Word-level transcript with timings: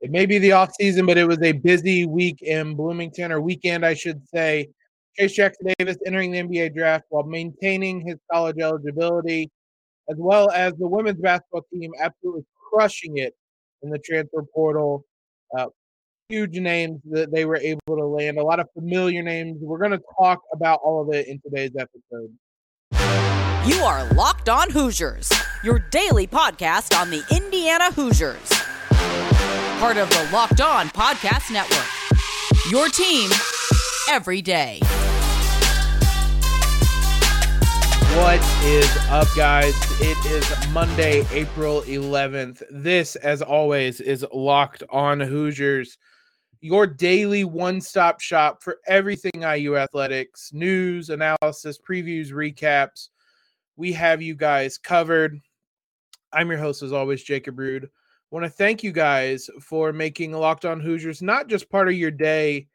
it 0.00 0.10
may 0.10 0.24
be 0.26 0.38
the 0.38 0.52
off 0.52 0.70
season, 0.80 1.04
but 1.06 1.18
it 1.18 1.26
was 1.26 1.42
a 1.42 1.52
busy 1.52 2.06
week 2.06 2.42
in 2.42 2.74
Bloomington 2.74 3.30
or 3.32 3.40
weekend, 3.40 3.84
I 3.84 3.94
should 3.94 4.26
say. 4.28 4.68
Trayce 5.18 5.34
Jackson 5.34 5.72
Davis 5.78 5.98
entering 6.06 6.30
the 6.30 6.38
NBA 6.38 6.74
draft 6.74 7.04
while 7.10 7.24
maintaining 7.24 8.06
his 8.06 8.16
college 8.32 8.56
eligibility, 8.60 9.50
as 10.08 10.16
well 10.18 10.50
as 10.52 10.72
the 10.78 10.86
women's 10.86 11.20
basketball 11.20 11.66
team 11.72 11.90
absolutely 12.00 12.44
crushing 12.70 13.18
it 13.18 13.34
in 13.82 13.90
the 13.90 13.98
transfer 13.98 14.42
portal. 14.54 15.04
Uh, 15.56 15.66
huge 16.28 16.58
names 16.58 17.00
that 17.10 17.30
they 17.32 17.44
were 17.44 17.56
able 17.56 17.80
to 17.88 18.06
land, 18.06 18.38
a 18.38 18.42
lot 18.42 18.60
of 18.60 18.68
familiar 18.72 19.22
names. 19.22 19.58
We're 19.60 19.78
going 19.78 19.90
to 19.90 20.00
talk 20.18 20.40
about 20.54 20.80
all 20.82 21.02
of 21.02 21.12
it 21.12 21.26
in 21.26 21.40
today's 21.40 21.72
episode. 21.76 22.32
You 23.66 23.82
are 23.82 24.06
Locked 24.14 24.48
On 24.48 24.70
Hoosiers, 24.70 25.30
your 25.62 25.80
daily 25.90 26.26
podcast 26.26 26.98
on 26.98 27.10
the 27.10 27.22
Indiana 27.30 27.92
Hoosiers. 27.92 28.69
Part 29.80 29.96
of 29.96 30.10
the 30.10 30.28
Locked 30.30 30.60
On 30.60 30.88
Podcast 30.90 31.50
Network. 31.50 31.88
Your 32.70 32.88
team 32.88 33.30
every 34.10 34.42
day. 34.42 34.78
What 38.14 38.40
is 38.62 38.94
up, 39.08 39.26
guys? 39.34 39.74
It 40.00 40.18
is 40.26 40.68
Monday, 40.68 41.26
April 41.32 41.80
11th. 41.82 42.62
This, 42.70 43.16
as 43.16 43.40
always, 43.40 44.02
is 44.02 44.24
Locked 44.34 44.82
On 44.90 45.18
Hoosiers, 45.18 45.96
your 46.60 46.86
daily 46.86 47.44
one 47.44 47.80
stop 47.80 48.20
shop 48.20 48.62
for 48.62 48.80
everything 48.86 49.40
IU 49.42 49.78
athletics 49.78 50.50
news, 50.52 51.08
analysis, 51.08 51.78
previews, 51.78 52.30
recaps 52.30 53.08
we 53.80 53.94
have 53.94 54.20
you 54.20 54.34
guys 54.34 54.76
covered. 54.76 55.40
I'm 56.34 56.50
your 56.50 56.58
host, 56.58 56.82
as 56.82 56.92
always, 56.92 57.22
Jacob 57.22 57.58
Rude. 57.58 57.88
Want 58.30 58.44
to 58.44 58.50
thank 58.50 58.82
you 58.82 58.92
guys 58.92 59.50
for 59.60 59.92
making 59.92 60.32
Locked 60.32 60.64
On 60.64 60.80
Hoosiers 60.80 61.22
not 61.22 61.48
just 61.48 61.70
part 61.70 61.88
of 61.88 61.94
your 61.94 62.10
day 62.10 62.68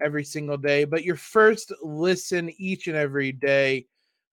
every 0.00 0.24
single 0.24 0.56
day, 0.56 0.84
but 0.84 1.04
your 1.04 1.16
first 1.16 1.72
listen 1.82 2.50
each 2.58 2.88
and 2.88 2.96
every 2.96 3.32
day. 3.32 3.86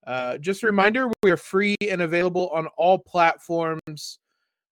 Uh, 0.08 0.38
just 0.38 0.64
a 0.64 0.66
reminder, 0.66 1.12
we 1.24 1.32
are 1.32 1.38
free 1.38 1.76
and 1.88 2.02
available 2.02 2.50
on 2.50 2.68
all 2.78 2.98
platforms, 2.98 4.20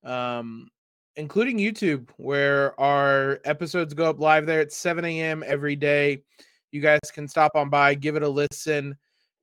um, 0.04 0.70
including 1.16 1.58
YouTube, 1.58 2.10
where 2.18 2.80
our 2.80 3.40
episodes 3.44 3.94
go 3.94 4.10
up 4.10 4.20
live 4.20 4.46
there 4.46 4.62
at 4.62 4.72
7 4.72 5.04
a.m. 5.06 5.44
every 5.46 5.76
day. 5.76 6.24
You 6.72 6.82
guys 6.82 7.00
can 7.14 7.28
stop 7.28 7.52
on 7.56 7.70
by, 7.70 7.94
give 7.94 8.16
it 8.16 8.24
a 8.24 8.30
listen, 8.30 8.96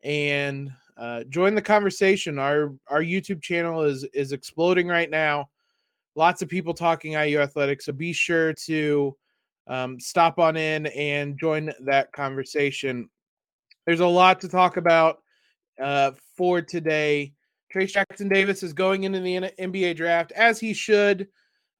and 0.02 0.72
uh, 0.96 1.24
join 1.24 1.54
the 1.54 1.62
conversation. 1.62 2.38
Our 2.38 2.74
our 2.88 3.02
YouTube 3.02 3.42
channel 3.42 3.82
is 3.82 4.04
is 4.14 4.32
exploding 4.32 4.88
right 4.88 5.10
now. 5.10 5.48
Lots 6.16 6.42
of 6.42 6.48
people 6.48 6.74
talking 6.74 7.12
IU 7.12 7.40
athletics, 7.40 7.86
so 7.86 7.92
be 7.92 8.12
sure 8.12 8.52
to 8.66 9.16
um, 9.66 9.98
stop 9.98 10.38
on 10.38 10.56
in 10.56 10.86
and 10.86 11.38
join 11.38 11.72
that 11.84 12.12
conversation. 12.12 13.08
There's 13.86 14.00
a 14.00 14.06
lot 14.06 14.40
to 14.40 14.48
talk 14.48 14.76
about 14.76 15.18
uh, 15.82 16.12
for 16.36 16.62
today. 16.62 17.32
Trayce 17.74 17.92
Jackson 17.92 18.28
Davis 18.28 18.62
is 18.62 18.72
going 18.72 19.04
into 19.04 19.20
the 19.20 19.50
NBA 19.58 19.96
draft 19.96 20.30
as 20.32 20.60
he 20.60 20.72
should, 20.72 21.26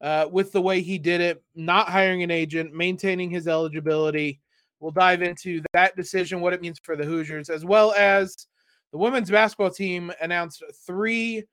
uh, 0.00 0.26
with 0.30 0.50
the 0.50 0.60
way 0.60 0.80
he 0.80 0.98
did 0.98 1.20
it, 1.20 1.42
not 1.54 1.88
hiring 1.88 2.22
an 2.22 2.30
agent, 2.30 2.74
maintaining 2.74 3.30
his 3.30 3.46
eligibility. 3.46 4.40
We'll 4.80 4.90
dive 4.90 5.22
into 5.22 5.62
that 5.72 5.96
decision, 5.96 6.40
what 6.40 6.52
it 6.52 6.60
means 6.60 6.80
for 6.82 6.96
the 6.96 7.04
Hoosiers, 7.04 7.48
as 7.48 7.64
well 7.64 7.92
as 7.92 8.48
the 8.92 8.98
women's 8.98 9.30
basketball 9.30 9.70
team 9.70 10.12
announced 10.20 10.62
three 10.86 11.44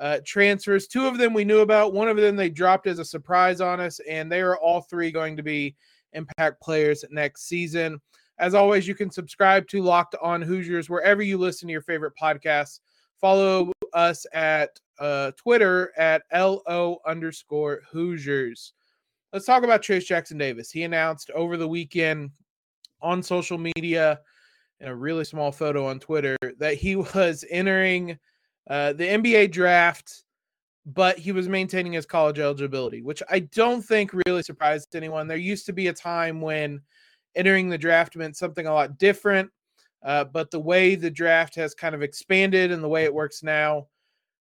uh, 0.00 0.18
transfers. 0.24 0.86
Two 0.86 1.06
of 1.06 1.18
them 1.18 1.34
we 1.34 1.44
knew 1.44 1.60
about. 1.60 1.92
One 1.92 2.08
of 2.08 2.16
them 2.16 2.34
they 2.34 2.48
dropped 2.48 2.86
as 2.86 2.98
a 2.98 3.04
surprise 3.04 3.60
on 3.60 3.80
us, 3.80 4.00
and 4.08 4.32
they 4.32 4.40
are 4.40 4.56
all 4.56 4.80
three 4.80 5.12
going 5.12 5.36
to 5.36 5.42
be 5.42 5.76
impact 6.14 6.60
players 6.62 7.04
next 7.10 7.46
season. 7.46 8.00
As 8.38 8.54
always, 8.54 8.88
you 8.88 8.94
can 8.94 9.10
subscribe 9.10 9.68
to 9.68 9.82
Locked 9.82 10.16
On 10.22 10.40
Hoosiers 10.40 10.88
wherever 10.88 11.22
you 11.22 11.36
listen 11.36 11.68
to 11.68 11.72
your 11.72 11.82
favorite 11.82 12.14
podcasts. 12.20 12.80
Follow 13.20 13.70
us 13.92 14.24
at 14.32 14.80
uh, 14.98 15.32
Twitter 15.36 15.92
at 15.98 16.22
LO 16.32 16.98
underscore 17.06 17.82
Hoosiers. 17.92 18.72
Let's 19.34 19.44
talk 19.44 19.62
about 19.62 19.82
Trayce 19.82 20.06
Jackson 20.06 20.38
Davis. 20.38 20.70
He 20.70 20.84
announced 20.84 21.30
over 21.32 21.58
the 21.58 21.68
weekend 21.68 22.30
on 23.02 23.22
social 23.22 23.58
media 23.58 24.20
in 24.80 24.88
a 24.88 24.96
really 24.96 25.24
small 25.24 25.52
photo 25.52 25.86
on 25.86 26.00
Twitter 26.00 26.36
that 26.58 26.74
he 26.74 26.96
was 27.14 27.44
entering 27.50 28.18
uh, 28.68 28.92
the 28.92 29.04
NBA 29.04 29.52
draft, 29.52 30.24
but 30.86 31.18
he 31.18 31.32
was 31.32 31.48
maintaining 31.48 31.92
his 31.92 32.06
college 32.06 32.38
eligibility, 32.38 33.02
which 33.02 33.22
I 33.30 33.40
don't 33.40 33.82
think 33.82 34.12
really 34.26 34.42
surprised 34.42 34.94
anyone. 34.94 35.28
There 35.28 35.36
used 35.36 35.66
to 35.66 35.72
be 35.72 35.88
a 35.88 35.92
time 35.92 36.40
when 36.40 36.80
entering 37.34 37.68
the 37.68 37.78
draft 37.78 38.16
meant 38.16 38.36
something 38.36 38.66
a 38.66 38.72
lot 38.72 38.98
different, 38.98 39.50
uh, 40.02 40.24
but 40.24 40.50
the 40.50 40.60
way 40.60 40.94
the 40.94 41.10
draft 41.10 41.54
has 41.56 41.74
kind 41.74 41.94
of 41.94 42.02
expanded 42.02 42.72
and 42.72 42.82
the 42.82 42.88
way 42.88 43.04
it 43.04 43.14
works 43.14 43.42
now, 43.42 43.86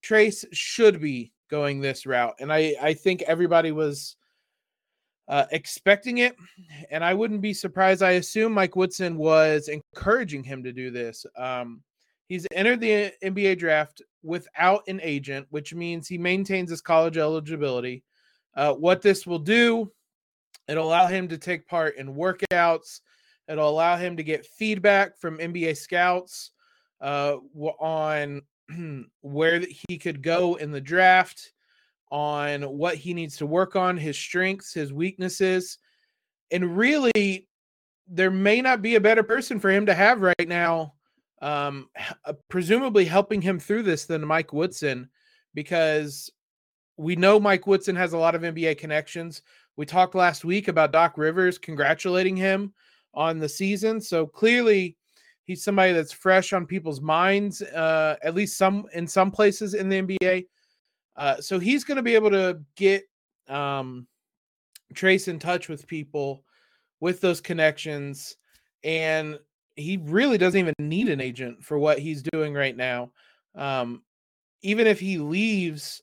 Trayce 0.04 0.46
should 0.52 1.02
be 1.02 1.34
going 1.50 1.82
this 1.82 2.06
route. 2.06 2.36
And 2.40 2.54
I, 2.54 2.76
I 2.82 2.94
think 2.94 3.22
everybody 3.24 3.72
was 3.72 4.16
uh, 5.30 5.46
expecting 5.52 6.18
it. 6.20 6.36
And 6.90 7.04
I 7.04 7.14
wouldn't 7.14 7.42
be 7.42 7.54
surprised. 7.54 8.02
I 8.02 8.12
assume 8.12 8.52
Mike 8.52 8.76
Woodson 8.76 9.16
was 9.18 9.70
encouraging 9.70 10.44
him 10.44 10.64
to 10.64 10.74
do 10.74 10.90
this. 10.90 11.26
Um, 11.38 11.84
he's 12.28 12.48
entered 12.54 12.82
the 12.82 13.14
NBA 13.24 13.60
draft 13.60 14.02
without 14.24 14.84
an 14.88 15.00
agent, 15.02 15.48
which 15.50 15.74
means 15.74 16.08
he 16.08 16.18
maintains 16.18 16.70
his 16.70 16.82
college 16.82 17.18
eligibility. 17.18 18.04
Uh, 18.56 18.74
what 18.74 19.02
this 19.02 19.26
will 19.26 19.40
do, 19.40 19.92
it'll 20.68 20.88
allow 20.88 21.08
him 21.08 21.28
to 21.28 21.38
take 21.38 21.68
part 21.68 21.98
in 21.98 22.16
workouts. 22.16 23.02
It'll 23.48 23.70
allow 23.70 23.98
him 23.98 24.18
to 24.18 24.24
get 24.24 24.46
feedback 24.46 25.18
from 25.18 25.38
NBA 25.38 25.78
scouts 25.78 26.52
uh, 27.02 27.38
on 27.80 28.42
where 29.22 29.64
he 29.88 29.98
could 29.98 30.22
go 30.22 30.56
in 30.56 30.72
the 30.72 30.82
draft 30.82 31.54
on 32.12 32.64
what 32.64 32.96
he 32.96 33.14
needs 33.14 33.38
to 33.38 33.46
work 33.46 33.76
on, 33.76 33.98
his 33.98 34.18
strengths, 34.18 34.74
his 34.74 34.92
weaknesses. 34.92 35.78
And 36.52 36.76
really, 36.76 37.48
there 38.08 38.32
may 38.32 38.62
not 38.62 38.82
be 38.82 38.96
a 38.96 39.02
better 39.02 39.24
person 39.24 39.60
for 39.60 39.70
him 39.70 39.86
to 39.86 39.94
have 39.94 40.22
right 40.22 40.48
now, 40.48 40.96
um, 41.42 41.90
uh, 42.26 42.34
presumably 42.50 43.06
helping 43.06 43.42
him 43.42 43.60
through 43.60 43.84
this 43.84 44.06
than 44.06 44.26
Mike 44.26 44.54
Woodson, 44.54 45.10
because 45.54 46.30
we 46.98 47.16
know 47.16 47.40
Mike 47.40 47.66
Woodson 47.66 47.96
has 47.96 48.14
a 48.14 48.18
lot 48.18 48.36
of 48.36 48.42
NBA 48.42 48.78
connections. 48.78 49.42
We 49.78 49.86
talked 49.86 50.16
last 50.16 50.44
week 50.44 50.68
about 50.68 50.92
Doc 50.92 51.18
Rivers 51.18 51.58
congratulating 51.58 52.36
him 52.36 52.74
on 53.14 53.40
the 53.40 53.50
season. 53.50 54.02
So 54.02 54.26
clearly, 54.26 54.98
he's 55.46 55.64
somebody 55.64 55.94
that's 55.94 56.12
fresh 56.12 56.54
on 56.54 56.66
people's 56.66 57.02
minds, 57.02 57.62
uh, 57.62 58.18
at 58.22 58.36
least 58.36 58.58
some 58.58 58.86
in 58.94 59.08
some 59.08 59.32
places 59.32 59.74
in 59.74 59.90
the 59.90 60.02
NBA. 60.02 60.48
Uh, 61.16 61.42
so 61.42 61.58
he's 61.58 61.84
going 61.84 61.96
to 61.98 62.04
be 62.04 62.16
able 62.16 62.30
to 62.32 62.60
get 62.76 63.04
um, 63.48 64.08
Trayce 64.94 65.28
in 65.28 65.40
touch 65.40 65.68
with 65.68 65.88
people 65.88 66.44
with 67.00 67.22
those 67.22 67.42
connections. 67.42 68.36
And 68.84 69.40
he 69.80 69.98
really 69.98 70.38
doesn't 70.38 70.60
even 70.60 70.74
need 70.80 71.10
an 71.10 71.22
agent 71.22 71.64
for 71.64 71.78
what 71.78 72.00
he's 72.00 72.24
doing 72.34 72.54
right 72.54 72.76
now. 72.76 73.12
Um, 73.56 74.04
even 74.62 74.88
if 74.88 75.00
he 75.00 75.18
leaves, 75.18 76.02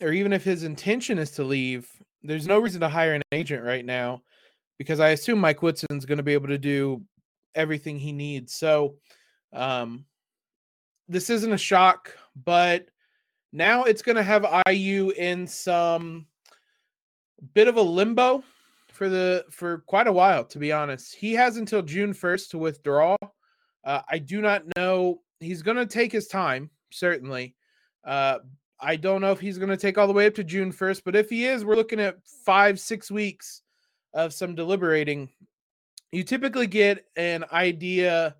or 0.00 0.12
even 0.12 0.32
if 0.32 0.44
his 0.44 0.64
intention 0.64 1.18
is 1.18 1.30
to 1.32 1.44
leave, 1.44 1.88
there's 2.22 2.46
no 2.46 2.58
reason 2.58 2.80
to 2.80 2.88
hire 2.88 3.14
an 3.14 3.22
agent 3.32 3.64
right 3.64 3.84
now 3.84 4.22
because 4.78 5.00
I 5.00 5.10
assume 5.10 5.38
Mike 5.38 5.62
Woodson's 5.62 6.04
going 6.04 6.18
to 6.18 6.24
be 6.24 6.32
able 6.32 6.48
to 6.48 6.58
do 6.58 7.02
everything 7.54 7.98
he 7.98 8.12
needs. 8.12 8.54
So, 8.54 8.96
um, 9.52 10.04
this 11.08 11.30
isn't 11.30 11.52
a 11.52 11.58
shock, 11.58 12.16
but 12.44 12.86
now 13.52 13.84
it's 13.84 14.02
going 14.02 14.16
to 14.16 14.22
have 14.22 14.46
IU 14.68 15.10
in 15.10 15.46
some 15.46 16.26
bit 17.54 17.68
of 17.68 17.76
a 17.76 17.82
limbo 17.82 18.42
for 19.02 19.08
the 19.08 19.44
for 19.50 19.78
quite 19.88 20.06
a 20.06 20.12
while 20.12 20.44
to 20.44 20.60
be 20.60 20.70
honest. 20.70 21.16
He 21.16 21.32
has 21.32 21.56
until 21.56 21.82
June 21.82 22.12
1st 22.12 22.50
to 22.50 22.58
withdraw. 22.58 23.16
Uh, 23.84 24.00
I 24.08 24.18
do 24.18 24.40
not 24.40 24.62
know. 24.76 25.22
He's 25.40 25.60
going 25.60 25.76
to 25.76 25.86
take 25.86 26.12
his 26.12 26.28
time, 26.28 26.70
certainly. 26.92 27.56
Uh, 28.04 28.38
I 28.78 28.94
don't 28.94 29.20
know 29.20 29.32
if 29.32 29.40
he's 29.40 29.58
going 29.58 29.70
to 29.70 29.76
take 29.76 29.98
all 29.98 30.06
the 30.06 30.12
way 30.12 30.26
up 30.26 30.36
to 30.36 30.44
June 30.44 30.72
1st, 30.72 31.02
but 31.04 31.16
if 31.16 31.28
he 31.28 31.46
is, 31.46 31.64
we're 31.64 31.74
looking 31.74 31.98
at 31.98 32.24
five, 32.46 32.78
six 32.78 33.10
weeks 33.10 33.62
of 34.14 34.32
some 34.32 34.54
deliberating. 34.54 35.28
You 36.12 36.22
typically 36.22 36.68
get 36.68 37.04
an 37.16 37.44
idea 37.52 38.36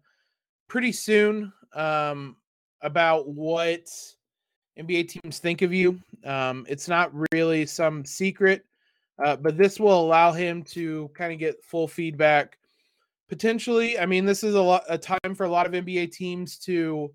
pretty 0.68 0.92
soon 0.92 1.52
um, 1.74 2.36
about 2.82 3.26
what 3.26 3.90
NBA 4.78 5.08
teams 5.08 5.40
think 5.40 5.62
of 5.62 5.74
you. 5.74 5.98
Um, 6.24 6.66
it's 6.68 6.86
not 6.86 7.10
really 7.32 7.66
some 7.66 8.04
secret, 8.04 8.64
uh, 9.24 9.36
but 9.36 9.56
this 9.56 9.78
will 9.78 10.00
allow 10.00 10.32
him 10.32 10.62
to 10.62 11.10
kind 11.14 11.32
of 11.32 11.38
get 11.38 11.64
full 11.64 11.86
feedback. 11.86 12.58
Potentially, 13.28 13.98
I 13.98 14.06
mean, 14.06 14.24
this 14.24 14.44
is 14.44 14.54
a 14.54 14.60
lot 14.60 14.84
a 14.88 14.98
time 14.98 15.34
for 15.34 15.44
a 15.44 15.50
lot 15.50 15.66
of 15.66 15.72
NBA 15.72 16.12
teams 16.12 16.58
to 16.60 17.12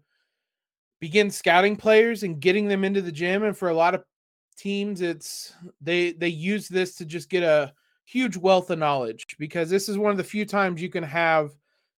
begin 0.99 1.29
scouting 1.29 1.75
players 1.75 2.23
and 2.23 2.39
getting 2.39 2.67
them 2.67 2.83
into 2.83 3.01
the 3.01 3.11
gym, 3.11 3.43
and 3.43 3.55
for 3.55 3.69
a 3.69 3.73
lot 3.73 3.93
of 3.93 4.03
teams, 4.57 5.01
it's 5.01 5.53
they 5.81 6.13
they 6.13 6.29
use 6.29 6.67
this 6.67 6.95
to 6.95 7.05
just 7.05 7.29
get 7.29 7.43
a 7.43 7.73
huge 8.05 8.37
wealth 8.37 8.69
of 8.71 8.79
knowledge 8.79 9.25
because 9.37 9.69
this 9.69 9.89
is 9.89 9.97
one 9.97 10.11
of 10.11 10.17
the 10.17 10.23
few 10.23 10.45
times 10.45 10.81
you 10.81 10.89
can 10.89 11.03
have 11.03 11.51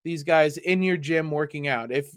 these 0.04 0.24
guys 0.24 0.58
in 0.58 0.82
your 0.82 0.98
gym 0.98 1.30
working 1.32 1.68
out. 1.68 1.92
If 1.92 2.14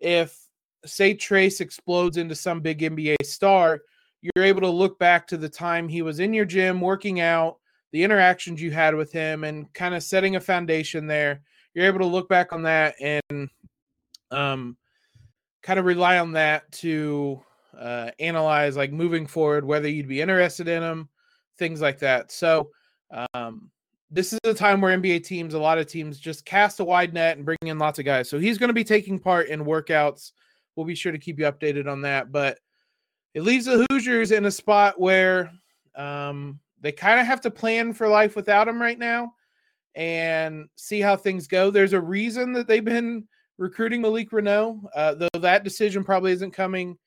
if 0.00 0.36
say 0.84 1.14
Trayce 1.14 1.60
explodes 1.60 2.16
into 2.16 2.34
some 2.34 2.60
big 2.60 2.80
NBA 2.80 3.16
star, 3.24 3.80
you're 4.22 4.44
able 4.44 4.60
to 4.62 4.70
look 4.70 4.98
back 4.98 5.26
to 5.28 5.36
the 5.36 5.48
time 5.48 5.88
he 5.88 6.02
was 6.02 6.20
in 6.20 6.32
your 6.32 6.44
gym 6.44 6.80
working 6.80 7.20
out, 7.20 7.58
the 7.92 8.02
interactions 8.02 8.60
you 8.60 8.70
had 8.70 8.94
with 8.94 9.12
him, 9.12 9.44
and 9.44 9.72
kind 9.74 9.94
of 9.94 10.02
setting 10.02 10.36
a 10.36 10.40
foundation 10.40 11.06
there. 11.06 11.42
You're 11.74 11.86
able 11.86 12.00
to 12.00 12.06
look 12.06 12.28
back 12.28 12.52
on 12.52 12.62
that 12.62 12.94
and 13.00 13.48
um, 14.30 14.76
kind 15.62 15.78
of 15.78 15.84
rely 15.84 16.18
on 16.18 16.32
that 16.32 16.70
to 16.72 17.40
uh, 17.78 18.10
analyze, 18.18 18.76
like 18.76 18.92
moving 18.92 19.26
forward, 19.26 19.64
whether 19.64 19.88
you'd 19.88 20.08
be 20.08 20.20
interested 20.20 20.66
in 20.66 20.82
him, 20.82 21.08
things 21.58 21.80
like 21.80 21.98
that. 22.00 22.32
So, 22.32 22.70
um, 23.34 23.70
this 24.10 24.32
is 24.32 24.40
a 24.44 24.54
time 24.54 24.80
where 24.80 24.96
NBA 24.96 25.24
teams, 25.24 25.54
a 25.54 25.58
lot 25.58 25.78
of 25.78 25.86
teams, 25.86 26.18
just 26.18 26.46
cast 26.46 26.80
a 26.80 26.84
wide 26.84 27.12
net 27.12 27.36
and 27.36 27.44
bring 27.44 27.58
in 27.62 27.78
lots 27.78 27.98
of 27.98 28.04
guys. 28.04 28.28
So 28.28 28.38
he's 28.38 28.56
going 28.56 28.68
to 28.68 28.74
be 28.74 28.84
taking 28.84 29.18
part 29.18 29.48
in 29.48 29.64
workouts. 29.64 30.32
We'll 30.76 30.86
be 30.86 30.94
sure 30.94 31.12
to 31.12 31.18
keep 31.18 31.38
you 31.38 31.44
updated 31.44 31.86
on 31.86 32.00
that. 32.02 32.32
But 32.32 32.58
it 33.38 33.44
leaves 33.44 33.66
the 33.66 33.86
Hoosiers 33.88 34.32
in 34.32 34.46
a 34.46 34.50
spot 34.50 34.98
where 34.98 35.52
um, 35.94 36.58
they 36.80 36.90
kind 36.90 37.20
of 37.20 37.26
have 37.26 37.40
to 37.42 37.52
plan 37.52 37.92
for 37.92 38.08
life 38.08 38.34
without 38.34 38.66
him 38.66 38.82
right 38.82 38.98
now 38.98 39.32
and 39.94 40.68
see 40.74 41.00
how 41.00 41.14
things 41.14 41.46
go. 41.46 41.70
There's 41.70 41.92
a 41.92 42.00
reason 42.00 42.52
that 42.54 42.66
they've 42.66 42.84
been 42.84 43.28
recruiting 43.56 44.02
Malik 44.02 44.30
Reneau, 44.32 44.80
uh, 44.92 45.14
though 45.14 45.38
that 45.38 45.62
decision 45.62 46.02
probably 46.02 46.32
isn't 46.32 46.50
coming. 46.50 46.98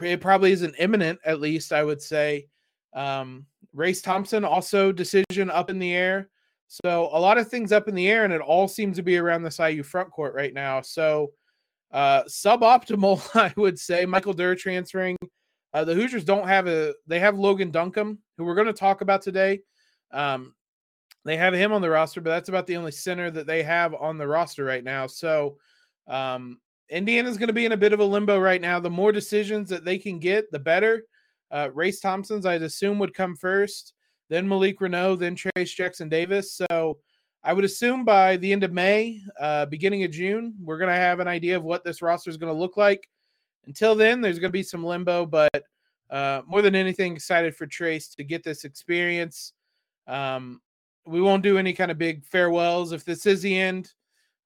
It 0.00 0.20
probably 0.20 0.52
isn't 0.52 0.76
imminent, 0.78 1.18
at 1.24 1.40
least 1.40 1.72
I 1.72 1.82
would 1.82 2.00
say. 2.00 2.46
Um, 2.94 3.44
Race 3.74 4.00
Thompson 4.00 4.44
also 4.44 4.92
decision 4.92 5.50
up 5.50 5.70
in 5.70 5.80
the 5.80 5.92
air. 5.92 6.30
So 6.68 7.08
a 7.12 7.18
lot 7.18 7.36
of 7.36 7.48
things 7.48 7.72
up 7.72 7.88
in 7.88 7.96
the 7.96 8.08
air, 8.08 8.24
and 8.24 8.32
it 8.32 8.40
all 8.40 8.68
seems 8.68 8.96
to 8.96 9.02
be 9.02 9.18
around 9.18 9.42
the 9.42 9.68
IU 9.68 9.82
front 9.82 10.12
court 10.12 10.36
right 10.36 10.54
now. 10.54 10.82
So 10.82 11.32
uh, 11.92 12.24
suboptimal, 12.24 13.28
I 13.34 13.52
would 13.56 13.78
say. 13.78 14.06
Michael 14.06 14.32
Durr 14.32 14.54
transferring. 14.54 15.16
Uh, 15.74 15.84
the 15.84 15.94
Hoosiers 15.94 16.24
don't 16.24 16.48
have 16.48 16.66
a. 16.66 16.94
They 17.06 17.20
have 17.20 17.38
Logan 17.38 17.70
Duncombe, 17.70 18.18
who 18.36 18.44
we're 18.44 18.54
going 18.54 18.66
to 18.66 18.72
talk 18.72 19.00
about 19.00 19.22
today. 19.22 19.60
Um, 20.12 20.54
they 21.24 21.36
have 21.36 21.54
him 21.54 21.72
on 21.72 21.82
the 21.82 21.90
roster, 21.90 22.20
but 22.20 22.30
that's 22.30 22.48
about 22.48 22.66
the 22.66 22.76
only 22.76 22.92
center 22.92 23.30
that 23.30 23.46
they 23.46 23.62
have 23.62 23.94
on 23.94 24.18
the 24.18 24.26
roster 24.26 24.64
right 24.64 24.82
now. 24.82 25.06
So 25.06 25.56
um, 26.08 26.58
Indiana's 26.90 27.38
going 27.38 27.48
to 27.48 27.54
be 27.54 27.64
in 27.64 27.72
a 27.72 27.76
bit 27.76 27.92
of 27.92 28.00
a 28.00 28.04
limbo 28.04 28.38
right 28.38 28.60
now. 28.60 28.80
The 28.80 28.90
more 28.90 29.12
decisions 29.12 29.68
that 29.70 29.84
they 29.84 29.98
can 29.98 30.18
get, 30.18 30.50
the 30.50 30.58
better. 30.58 31.04
Uh, 31.50 31.68
Race 31.72 32.00
Thompson's, 32.00 32.46
I'd 32.46 32.62
assume, 32.62 32.98
would 32.98 33.14
come 33.14 33.36
first, 33.36 33.94
then 34.30 34.48
Malik 34.48 34.80
Reneau, 34.80 35.18
then 35.18 35.36
Trayce 35.36 35.74
Jackson 35.74 36.08
Davis. 36.08 36.54
So 36.54 36.98
I 37.44 37.52
would 37.52 37.64
assume 37.64 38.04
by 38.04 38.36
the 38.36 38.52
end 38.52 38.62
of 38.62 38.72
May, 38.72 39.20
uh, 39.40 39.66
beginning 39.66 40.04
of 40.04 40.12
June, 40.12 40.54
we're 40.62 40.78
going 40.78 40.90
to 40.90 40.94
have 40.94 41.18
an 41.18 41.26
idea 41.26 41.56
of 41.56 41.64
what 41.64 41.84
this 41.84 42.00
roster 42.00 42.30
is 42.30 42.36
going 42.36 42.52
to 42.52 42.58
look 42.58 42.76
like. 42.76 43.08
Until 43.66 43.94
then, 43.94 44.20
there's 44.20 44.38
going 44.38 44.50
to 44.50 44.52
be 44.52 44.62
some 44.62 44.84
limbo, 44.84 45.26
but 45.26 45.64
uh, 46.10 46.42
more 46.46 46.62
than 46.62 46.76
anything, 46.76 47.14
excited 47.14 47.56
for 47.56 47.66
Trayce 47.66 48.14
to 48.16 48.22
get 48.22 48.44
this 48.44 48.64
experience. 48.64 49.54
Um, 50.06 50.60
we 51.04 51.20
won't 51.20 51.42
do 51.42 51.58
any 51.58 51.72
kind 51.72 51.90
of 51.90 51.98
big 51.98 52.24
farewells. 52.24 52.92
If 52.92 53.04
this 53.04 53.26
is 53.26 53.42
the 53.42 53.58
end, 53.58 53.92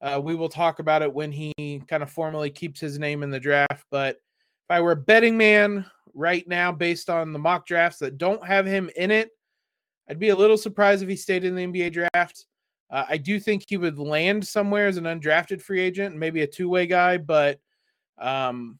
uh, 0.00 0.20
we 0.22 0.34
will 0.34 0.48
talk 0.48 0.78
about 0.78 1.02
it 1.02 1.12
when 1.12 1.32
he 1.32 1.52
kind 1.88 2.02
of 2.02 2.10
formally 2.10 2.50
keeps 2.50 2.80
his 2.80 2.98
name 2.98 3.22
in 3.22 3.30
the 3.30 3.40
draft. 3.40 3.84
But 3.90 4.16
if 4.16 4.70
I 4.70 4.80
were 4.80 4.92
a 4.92 4.96
betting 4.96 5.36
man 5.36 5.84
right 6.14 6.46
now, 6.48 6.72
based 6.72 7.10
on 7.10 7.32
the 7.32 7.38
mock 7.38 7.66
drafts 7.66 7.98
that 7.98 8.16
don't 8.16 8.44
have 8.46 8.64
him 8.64 8.90
in 8.96 9.10
it, 9.10 9.30
I'd 10.08 10.18
be 10.18 10.30
a 10.30 10.36
little 10.36 10.56
surprised 10.56 11.02
if 11.02 11.08
he 11.08 11.16
stayed 11.16 11.44
in 11.44 11.54
the 11.54 11.66
NBA 11.66 11.92
draft. 11.92 12.46
Uh, 12.90 13.04
I 13.08 13.16
do 13.16 13.40
think 13.40 13.64
he 13.66 13.76
would 13.76 13.98
land 13.98 14.46
somewhere 14.46 14.86
as 14.86 14.96
an 14.96 15.04
undrafted 15.04 15.60
free 15.60 15.80
agent, 15.80 16.16
maybe 16.16 16.42
a 16.42 16.46
two 16.46 16.68
way 16.68 16.86
guy, 16.86 17.18
but 17.18 17.58
um, 18.18 18.78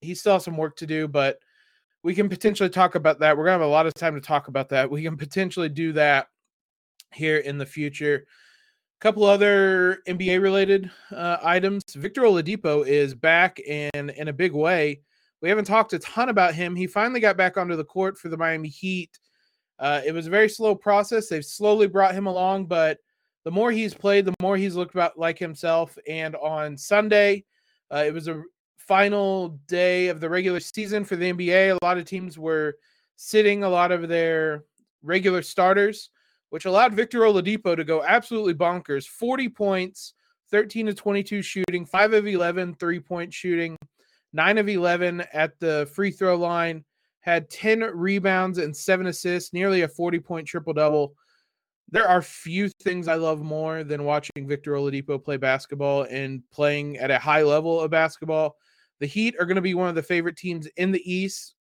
he 0.00 0.14
still 0.14 0.34
has 0.34 0.44
some 0.44 0.56
work 0.56 0.76
to 0.76 0.86
do. 0.86 1.08
But 1.08 1.38
we 2.02 2.14
can 2.14 2.28
potentially 2.28 2.68
talk 2.68 2.94
about 2.94 3.18
that. 3.20 3.36
We're 3.36 3.44
going 3.44 3.58
to 3.58 3.64
have 3.64 3.68
a 3.68 3.72
lot 3.72 3.86
of 3.86 3.94
time 3.94 4.14
to 4.14 4.20
talk 4.20 4.48
about 4.48 4.68
that. 4.68 4.90
We 4.90 5.02
can 5.02 5.16
potentially 5.16 5.68
do 5.68 5.92
that 5.94 6.28
here 7.12 7.38
in 7.38 7.56
the 7.58 7.66
future 7.66 8.26
A 8.98 9.00
couple 9.00 9.24
other 9.24 10.02
NBA 10.06 10.40
related 10.42 10.90
uh, 11.10 11.38
items. 11.42 11.82
Victor 11.94 12.22
Oladipo 12.22 12.86
is 12.86 13.14
back 13.14 13.58
in 13.60 13.90
in 13.94 14.28
a 14.28 14.32
big 14.32 14.52
way. 14.52 15.00
We 15.42 15.48
haven't 15.48 15.66
talked 15.66 15.92
a 15.92 15.98
ton 15.98 16.28
about 16.28 16.54
him. 16.54 16.76
He 16.76 16.86
finally 16.86 17.20
got 17.20 17.36
back 17.36 17.56
onto 17.56 17.76
the 17.76 17.84
court 17.84 18.18
for 18.18 18.28
the 18.28 18.36
Miami 18.36 18.68
Heat. 18.68 19.18
Uh, 19.78 20.00
it 20.04 20.12
was 20.12 20.26
a 20.26 20.30
very 20.30 20.48
slow 20.48 20.74
process. 20.74 21.28
They've 21.28 21.44
slowly 21.44 21.86
brought 21.86 22.14
him 22.14 22.26
along, 22.26 22.66
but 22.66 22.98
the 23.46 23.50
more 23.50 23.72
he's 23.72 23.94
played, 23.94 24.26
the 24.26 24.34
more 24.42 24.58
he's 24.58 24.76
looked 24.76 24.94
about 24.94 25.18
like 25.18 25.38
himself. 25.38 25.96
And 26.06 26.36
on 26.36 26.76
Sunday, 26.76 27.46
uh, 27.90 28.04
it 28.06 28.12
was 28.12 28.28
a 28.28 28.42
final 28.76 29.58
day 29.66 30.08
of 30.08 30.20
the 30.20 30.28
regular 30.28 30.60
season 30.60 31.02
for 31.02 31.16
the 31.16 31.32
NBA. 31.32 31.70
A 31.70 31.84
lot 31.84 31.96
of 31.96 32.04
teams 32.04 32.38
were 32.38 32.76
sitting 33.16 33.64
a 33.64 33.70
lot 33.70 33.90
of 33.90 34.08
their 34.08 34.64
regular 35.02 35.40
starters 35.40 36.10
which 36.50 36.64
allowed 36.64 36.94
Victor 36.94 37.20
Oladipo 37.20 37.76
to 37.76 37.84
go 37.84 38.02
absolutely 38.02 38.54
bonkers 38.54 39.06
40 39.06 39.48
points, 39.48 40.14
13 40.50 40.86
to 40.86 40.94
22 40.94 41.42
shooting, 41.42 41.84
5 41.84 42.12
of 42.12 42.26
11 42.26 42.74
three 42.74 43.00
point 43.00 43.32
shooting, 43.32 43.76
9 44.32 44.58
of 44.58 44.68
11 44.68 45.24
at 45.32 45.58
the 45.58 45.90
free 45.94 46.10
throw 46.10 46.36
line, 46.36 46.84
had 47.20 47.50
10 47.50 47.80
rebounds 47.80 48.58
and 48.58 48.76
7 48.76 49.06
assists, 49.06 49.52
nearly 49.52 49.82
a 49.82 49.88
40 49.88 50.20
point 50.20 50.46
triple 50.46 50.72
double. 50.72 51.14
There 51.90 52.08
are 52.08 52.20
few 52.20 52.68
things 52.82 53.06
I 53.06 53.14
love 53.14 53.42
more 53.42 53.84
than 53.84 54.04
watching 54.04 54.48
Victor 54.48 54.72
Oladipo 54.72 55.22
play 55.22 55.36
basketball 55.36 56.02
and 56.10 56.42
playing 56.50 56.96
at 56.96 57.12
a 57.12 57.18
high 57.18 57.42
level 57.42 57.80
of 57.80 57.90
basketball. 57.90 58.56
The 58.98 59.06
Heat 59.06 59.36
are 59.38 59.46
going 59.46 59.56
to 59.56 59.62
be 59.62 59.74
one 59.74 59.88
of 59.88 59.94
the 59.94 60.02
favorite 60.02 60.36
teams 60.36 60.66
in 60.76 60.90
the 60.90 61.02
East. 61.10 61.54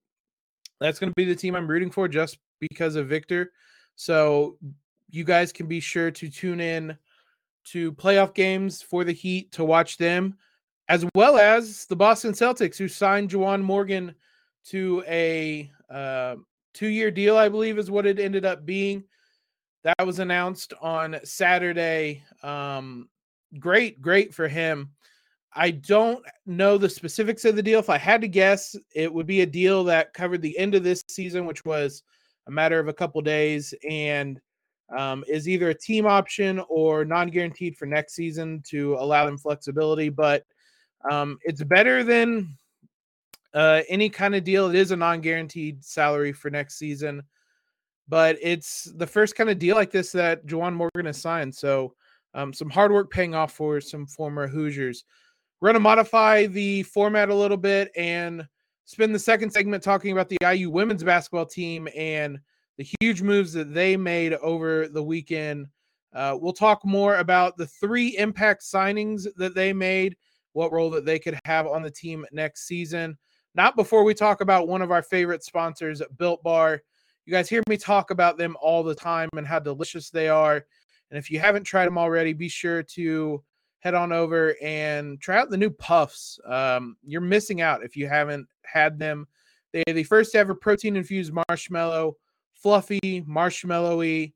That's 0.80 1.00
going 1.00 1.12
to 1.12 1.16
be 1.16 1.25
the 1.25 1.36
team 1.36 1.56
I'm 1.56 1.68
rooting 1.68 1.92
for 1.92 2.07
just 2.07 2.39
because 2.60 2.95
of 2.95 3.07
Victor. 3.07 3.51
So 3.95 4.57
you 5.10 5.24
guys 5.24 5.51
can 5.51 5.68
be 5.68 5.80
sure 5.80 6.12
to 6.12 6.30
tune 6.30 6.60
in 6.60 6.98
to 7.66 7.92
playoff 7.94 8.33
games 8.33 8.81
for 8.81 9.04
the 9.04 9.12
Heat 9.12 9.51
to 9.54 9.63
watch 9.63 9.98
them, 9.98 10.38
as 10.89 11.06
well 11.16 11.38
as 11.38 11.86
the 11.86 11.95
Boston 11.95 12.33
Celtics, 12.33 12.77
who 12.77 12.88
signed 12.88 13.30
Juwan 13.30 13.62
Morgan 13.62 14.16
to 14.66 15.04
a 15.07 15.72
uh, 15.89 16.36
two 16.74 16.88
year 16.88 17.12
deal, 17.12 17.38
I 17.38 17.50
believe 17.50 17.77
is 17.77 17.92
what 17.92 18.06
it 18.06 18.19
ended 18.19 18.45
up 18.45 18.66
being. 18.66 19.04
That 19.85 20.07
was 20.07 20.17
announced 20.17 20.74
on 20.81 21.17
Saturday. 21.24 22.24
Um, 22.41 23.07
great, 23.60 24.01
great 24.01 24.33
for 24.33 24.48
him. 24.48 24.89
I 25.53 25.69
don't 25.69 26.25
know 26.48 26.79
the 26.79 26.89
specifics 26.89 27.45
of 27.45 27.55
the 27.55 27.62
deal. 27.62 27.79
If 27.79 27.91
I 27.91 28.00
had 28.00 28.21
to 28.21 28.27
guess, 28.27 28.75
it 28.95 29.13
would 29.13 29.27
be 29.27 29.41
a 29.41 29.45
deal 29.45 29.83
that 29.83 30.12
covered 30.15 30.41
the 30.41 30.57
end 30.57 30.74
of 30.74 30.83
this 30.83 31.03
season, 31.07 31.45
which 31.45 31.63
was 31.65 32.01
a 32.48 32.51
matter 32.51 32.79
of 32.79 32.88
a 32.88 32.93
couple 32.93 33.21
days, 33.21 33.75
and 33.88 34.41
um, 34.98 35.24
is 35.27 35.48
either 35.48 35.69
a 35.69 35.77
team 35.77 36.07
option 36.07 36.63
or 36.67 37.05
non-guaranteed 37.05 37.77
for 37.77 37.86
next 37.86 38.15
season 38.15 38.63
to 38.69 38.95
allow 38.95 39.27
them 39.27 39.38
flexibility. 39.38 40.10
But 40.10 40.45
um, 41.12 41.38
it's 41.43 41.63
better 41.63 42.03
than 42.03 42.57
uh, 43.53 43.81
any 43.88 44.10
kind 44.10 44.33
of 44.33 44.43
deal. 44.43 44.67
It 44.67 44.75
is 44.75 44.89
a 44.89 44.98
non-guaranteed 44.98 45.86
salary 45.86 46.33
for 46.33 46.50
next 46.50 46.79
season, 46.79 47.21
but 48.07 48.38
it's 48.41 48.85
the 48.95 49.07
first 49.07 49.35
kind 49.35 49.50
of 49.50 49.59
deal 49.59 49.75
like 49.75 49.91
this 49.91 50.12
that 50.12 50.45
Juwan 50.45 50.74
Morgan 50.74 51.05
has 51.05 51.19
signed. 51.19 51.53
So 51.53 51.93
um, 52.33 52.53
some 52.53 52.69
hard 52.69 52.91
work 52.91 53.09
paying 53.09 53.33
off 53.33 53.53
for 53.53 53.81
some 53.81 54.05
former 54.05 54.47
Hoosiers. 54.47 55.05
We're 55.59 55.67
going 55.67 55.75
to 55.75 55.79
modify 55.79 56.47
the 56.47 56.83
format 56.83 57.29
a 57.29 57.35
little 57.35 57.57
bit 57.57 57.91
and 57.95 58.47
spend 58.85 59.15
the 59.15 59.19
second 59.19 59.51
segment 59.51 59.81
talking 59.81 60.12
about 60.12 60.29
the 60.29 60.38
IU 60.41 60.69
women's 60.69 61.03
basketball 61.03 61.45
team 61.45 61.88
and 61.95 62.39
the 62.77 62.85
huge 63.00 63.21
moves 63.21 63.53
that 63.53 63.74
they 63.74 63.97
made 63.97 64.33
over 64.35 64.88
the 64.88 65.01
weekend. 65.01 65.67
Uh, 66.13 66.38
we'll 66.39 66.53
talk 66.53 66.85
more 66.85 67.17
about 67.17 67.57
the 67.57 67.67
three 67.67 68.17
impact 68.17 68.62
signings 68.62 69.27
that 69.38 69.55
they 69.55 69.74
made, 69.74 70.15
what 70.53 70.71
role 70.71 70.89
that 70.89 71.05
they 71.05 71.19
could 71.19 71.39
have 71.45 71.67
on 71.67 71.81
the 71.81 71.91
team 71.91 72.25
next 72.31 72.67
season. 72.67 73.17
Not 73.55 73.75
before 73.75 74.03
we 74.03 74.13
talk 74.13 74.41
about 74.41 74.67
one 74.67 74.81
of 74.81 74.91
our 74.91 75.01
favorite 75.01 75.43
sponsors, 75.43 76.01
Built 76.17 76.43
Bar. 76.43 76.81
You 77.25 77.32
guys 77.32 77.50
hear 77.50 77.63
me 77.67 77.77
talk 77.77 78.12
about 78.12 78.38
them 78.38 78.55
all 78.62 78.84
the 78.84 78.96
time 78.96 79.29
and 79.36 79.48
how 79.48 79.60
delicious 79.60 80.10
they 80.10 80.29
are. 80.29 80.65
And 81.10 81.17
if 81.17 81.32
you 81.32 81.39
haven't 81.39 81.63
tried 81.63 81.88
them 81.88 81.98
already, 81.98 82.34
be 82.34 82.50
sure 82.50 82.84
to 82.84 83.44
head 83.79 83.94
on 83.94 84.12
over 84.12 84.55
and 84.62 85.20
try 85.20 85.38
out 85.38 85.50
the 85.50 85.58
new 85.58 85.70
puffs. 85.70 86.39
Um, 86.46 86.98
you're 87.03 87.22
missing 87.22 87.62
out 87.62 87.84
if 87.84 87.96
you 87.96 88.08
haven't 88.08 88.48
had 88.63 89.00
them. 89.00 89.27
They 89.74 89.84
are 89.88 89.94
the 89.94 90.03
first 90.03 90.36
ever 90.36 90.55
protein 90.55 90.96
infused 90.96 91.34
marshmallow, 91.50 92.17
fluffy, 92.53 93.24
marshmallowy. 93.27 94.34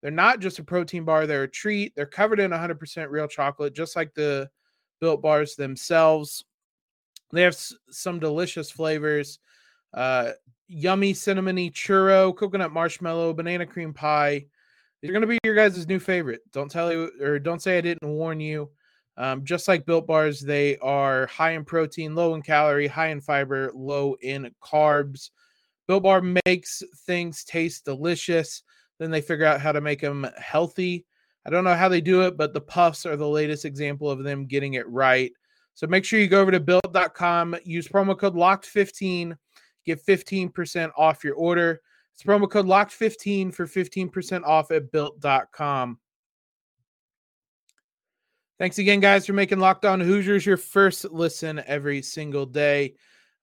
They're 0.00 0.10
not 0.10 0.40
just 0.40 0.60
a 0.60 0.64
protein 0.64 1.04
bar, 1.04 1.26
they're 1.26 1.42
a 1.44 1.50
treat. 1.50 1.92
They're 1.96 2.06
covered 2.06 2.40
in 2.40 2.52
100% 2.52 3.10
real 3.10 3.26
chocolate, 3.26 3.74
just 3.74 3.96
like 3.96 4.14
the 4.14 4.48
built 5.00 5.22
bars 5.22 5.56
themselves. 5.56 6.44
They 7.32 7.42
have 7.42 7.54
s- 7.54 7.74
some 7.90 8.20
delicious 8.20 8.70
flavors. 8.70 9.40
Uh, 9.92 10.32
yummy 10.68 11.12
cinnamony 11.12 11.72
churro, 11.72 12.36
coconut 12.36 12.72
marshmallow, 12.72 13.32
banana 13.34 13.66
cream 13.66 13.92
pie. 13.92 14.44
They're 15.02 15.12
going 15.12 15.22
to 15.22 15.28
be 15.28 15.38
your 15.44 15.54
guys' 15.54 15.86
new 15.86 15.98
favorite. 15.98 16.40
Don't 16.52 16.70
tell 16.70 16.92
you 16.92 17.10
or 17.20 17.38
don't 17.38 17.62
say 17.62 17.78
I 17.78 17.80
didn't 17.80 18.08
warn 18.08 18.40
you. 18.40 18.70
Um, 19.16 19.44
just 19.44 19.66
like 19.66 19.86
Built 19.86 20.06
Bars, 20.06 20.40
they 20.40 20.76
are 20.78 21.26
high 21.26 21.52
in 21.52 21.64
protein, 21.64 22.14
low 22.14 22.34
in 22.34 22.42
calorie, 22.42 22.86
high 22.86 23.08
in 23.08 23.20
fiber, 23.20 23.72
low 23.74 24.14
in 24.20 24.54
carbs. 24.62 25.30
Built 25.88 26.04
Bar 26.04 26.22
makes 26.46 26.82
things 27.06 27.42
taste 27.42 27.84
delicious. 27.84 28.62
Then 28.98 29.10
they 29.10 29.20
figure 29.20 29.46
out 29.46 29.60
how 29.60 29.72
to 29.72 29.80
make 29.80 30.00
them 30.00 30.26
healthy. 30.36 31.04
I 31.46 31.50
don't 31.50 31.64
know 31.64 31.74
how 31.74 31.88
they 31.88 32.00
do 32.00 32.22
it, 32.22 32.36
but 32.36 32.52
the 32.52 32.60
puffs 32.60 33.06
are 33.06 33.16
the 33.16 33.28
latest 33.28 33.64
example 33.64 34.10
of 34.10 34.22
them 34.22 34.46
getting 34.46 34.74
it 34.74 34.88
right. 34.88 35.32
So 35.74 35.86
make 35.86 36.04
sure 36.04 36.20
you 36.20 36.28
go 36.28 36.40
over 36.40 36.50
to 36.50 36.60
built.com, 36.60 37.56
use 37.64 37.88
promo 37.88 38.18
code 38.18 38.34
LOCKED15, 38.34 39.36
get 39.84 40.04
15% 40.04 40.90
off 40.96 41.24
your 41.24 41.34
order. 41.34 41.80
It's 42.14 42.22
promo 42.22 42.50
code 42.50 42.66
LOCKED15 42.66 43.54
for 43.54 43.66
15% 43.66 44.44
off 44.44 44.70
at 44.70 44.90
built.com. 44.90 45.98
Thanks 48.58 48.78
again, 48.78 48.98
guys, 48.98 49.24
for 49.24 49.34
making 49.34 49.60
Locked 49.60 49.84
On 49.84 50.00
Hoosiers 50.00 50.44
your 50.44 50.56
first 50.56 51.04
listen 51.12 51.62
every 51.64 52.02
single 52.02 52.44
day. 52.44 52.94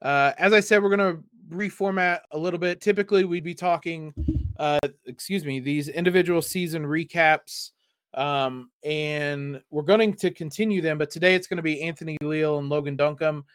Uh, 0.01 0.33
as 0.37 0.51
I 0.51 0.59
said, 0.59 0.83
we're 0.83 0.93
going 0.93 1.15
to 1.15 1.23
reformat 1.49 2.19
a 2.31 2.37
little 2.37 2.59
bit. 2.59 2.81
Typically, 2.81 3.23
we'd 3.23 3.43
be 3.43 3.55
talking, 3.55 4.13
uh, 4.57 4.79
excuse 5.05 5.45
me, 5.45 5.61
these 5.61 5.87
individual 5.87 6.41
season 6.41 6.83
recaps, 6.83 7.71
um, 8.13 8.69
and 8.83 9.61
we're 9.69 9.83
going 9.83 10.13
to 10.15 10.31
continue 10.31 10.81
them. 10.81 10.97
But 10.97 11.11
today, 11.11 11.33
it's 11.33 11.47
going 11.47 11.57
to 11.57 11.63
be 11.63 11.81
Anthony 11.81 12.17
Leal 12.21 12.59
and 12.59 12.67
Logan 12.67 12.97
Duncombe. 12.97 13.45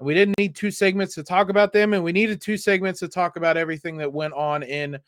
And 0.00 0.06
we 0.06 0.14
didn't 0.14 0.38
need 0.38 0.56
two 0.56 0.70
segments 0.70 1.14
to 1.14 1.22
talk 1.22 1.50
about 1.50 1.74
them, 1.74 1.92
and 1.92 2.02
we 2.02 2.10
needed 2.10 2.40
two 2.40 2.56
segments 2.56 3.00
to 3.00 3.08
talk 3.08 3.36
about 3.36 3.58
everything 3.58 3.98
that 3.98 4.10
went 4.10 4.32
on 4.32 4.62
in 4.62 4.98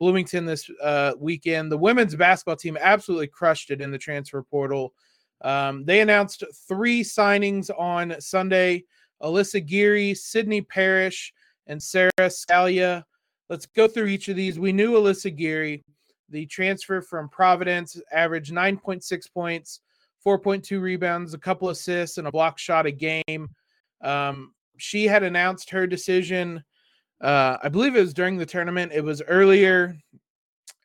Bloomington 0.00 0.44
this 0.44 0.68
uh, 0.82 1.12
weekend. 1.18 1.70
The 1.70 1.78
women's 1.78 2.16
basketball 2.16 2.56
team 2.56 2.76
absolutely 2.80 3.28
crushed 3.28 3.70
it 3.70 3.80
in 3.80 3.92
the 3.92 3.98
transfer 3.98 4.42
portal. 4.42 4.92
Um, 5.42 5.84
they 5.84 6.00
announced 6.00 6.42
three 6.66 7.02
signings 7.02 7.70
on 7.78 8.20
Sunday 8.20 8.84
Alyssa 9.22 9.64
Geary, 9.64 10.14
Sydney 10.14 10.62
Parrish, 10.62 11.32
and 11.68 11.80
Sara 11.80 12.10
Scalia. 12.18 13.04
Let's 13.48 13.66
go 13.66 13.86
through 13.86 14.06
each 14.06 14.28
of 14.28 14.36
these. 14.36 14.58
We 14.58 14.72
knew 14.72 14.94
Alyssa 14.94 15.34
Geary, 15.34 15.84
the 16.28 16.46
transfer 16.46 17.00
from 17.02 17.28
Providence, 17.28 18.00
averaged 18.10 18.52
9.6 18.52 19.32
points, 19.32 19.80
4.2 20.26 20.80
rebounds, 20.80 21.34
a 21.34 21.38
couple 21.38 21.68
assists, 21.68 22.18
and 22.18 22.26
a 22.26 22.32
block 22.32 22.58
shot 22.58 22.86
a 22.86 22.90
game. 22.90 23.48
Um, 24.02 24.54
she 24.78 25.06
had 25.06 25.22
announced 25.22 25.70
her 25.70 25.86
decision. 25.86 26.64
Uh, 27.20 27.58
I 27.62 27.68
believe 27.68 27.96
it 27.96 28.00
was 28.00 28.14
during 28.14 28.38
the 28.38 28.46
tournament. 28.46 28.92
It 28.94 29.04
was 29.04 29.22
earlier 29.22 29.96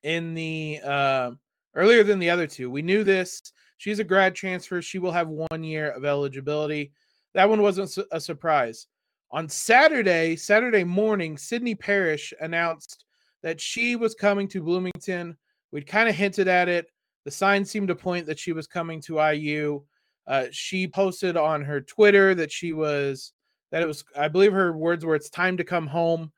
in 0.04 0.34
the 0.34 0.82
uh, 0.84 1.32
earlier 1.76 2.04
than 2.04 2.20
the 2.20 2.30
other 2.30 2.48
two. 2.48 2.70
We 2.70 2.82
knew 2.82 3.04
this. 3.04 3.42
She's 3.78 4.00
a 4.00 4.04
grad 4.04 4.36
transfer. 4.36 4.82
She 4.82 5.00
will 5.00 5.12
have 5.12 5.28
one 5.28 5.64
year 5.64 5.92
of 5.92 6.06
eligibility. 6.06 6.92
That 7.34 7.50
one 7.50 7.62
wasn't 7.62 7.98
a 8.12 8.20
surprise. 8.20 8.88
On 9.32 9.50
Saturday, 9.50 10.36
Saturday 10.36 10.84
morning, 10.84 11.38
Sydney 11.38 11.76
Parrish 11.76 12.34
announced 12.40 13.04
that 13.44 13.60
she 13.60 13.96
was 13.96 14.16
coming 14.16 14.48
to 14.50 14.64
Bloomington. 14.64 15.36
We'd 15.72 15.88
kind 15.88 16.08
of 16.08 16.16
hinted 16.16 16.48
at 16.48 16.70
it. 16.70 16.88
The 17.26 17.32
signs 17.32 17.70
seemed 17.70 17.90
to 17.90 17.96
point 17.96 18.28
that 18.28 18.40
she 18.40 18.54
was 18.54 18.68
coming 18.68 19.02
to 19.02 19.20
IU. 19.20 19.84
Uh, 20.28 20.46
she 20.52 20.88
posted 20.88 21.38
on 21.38 21.64
her 21.64 21.82
Twitter 21.82 22.34
that 22.36 22.52
she 22.52 22.74
was 22.74 23.34
that 23.72 23.82
it 23.82 23.88
was, 23.88 24.04
I 24.18 24.28
believe 24.28 24.54
her 24.54 24.76
words 24.76 25.06
were, 25.06 25.16
"It's 25.16 25.30
time 25.30 25.58
to 25.58 25.64
come 25.64 25.88
home." 25.88 26.32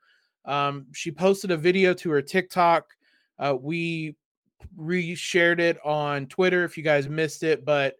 Um, 0.44 0.86
she 0.92 1.10
posted 1.10 1.50
a 1.50 1.56
video 1.56 1.94
to 1.94 2.10
her 2.10 2.22
TikTok. 2.22 2.86
Uh, 3.38 3.56
we 3.60 4.16
reshared 4.78 5.60
it 5.60 5.78
on 5.84 6.26
Twitter 6.26 6.64
if 6.64 6.76
you 6.76 6.82
guys 6.82 7.08
missed 7.08 7.42
it, 7.42 7.64
but 7.64 7.96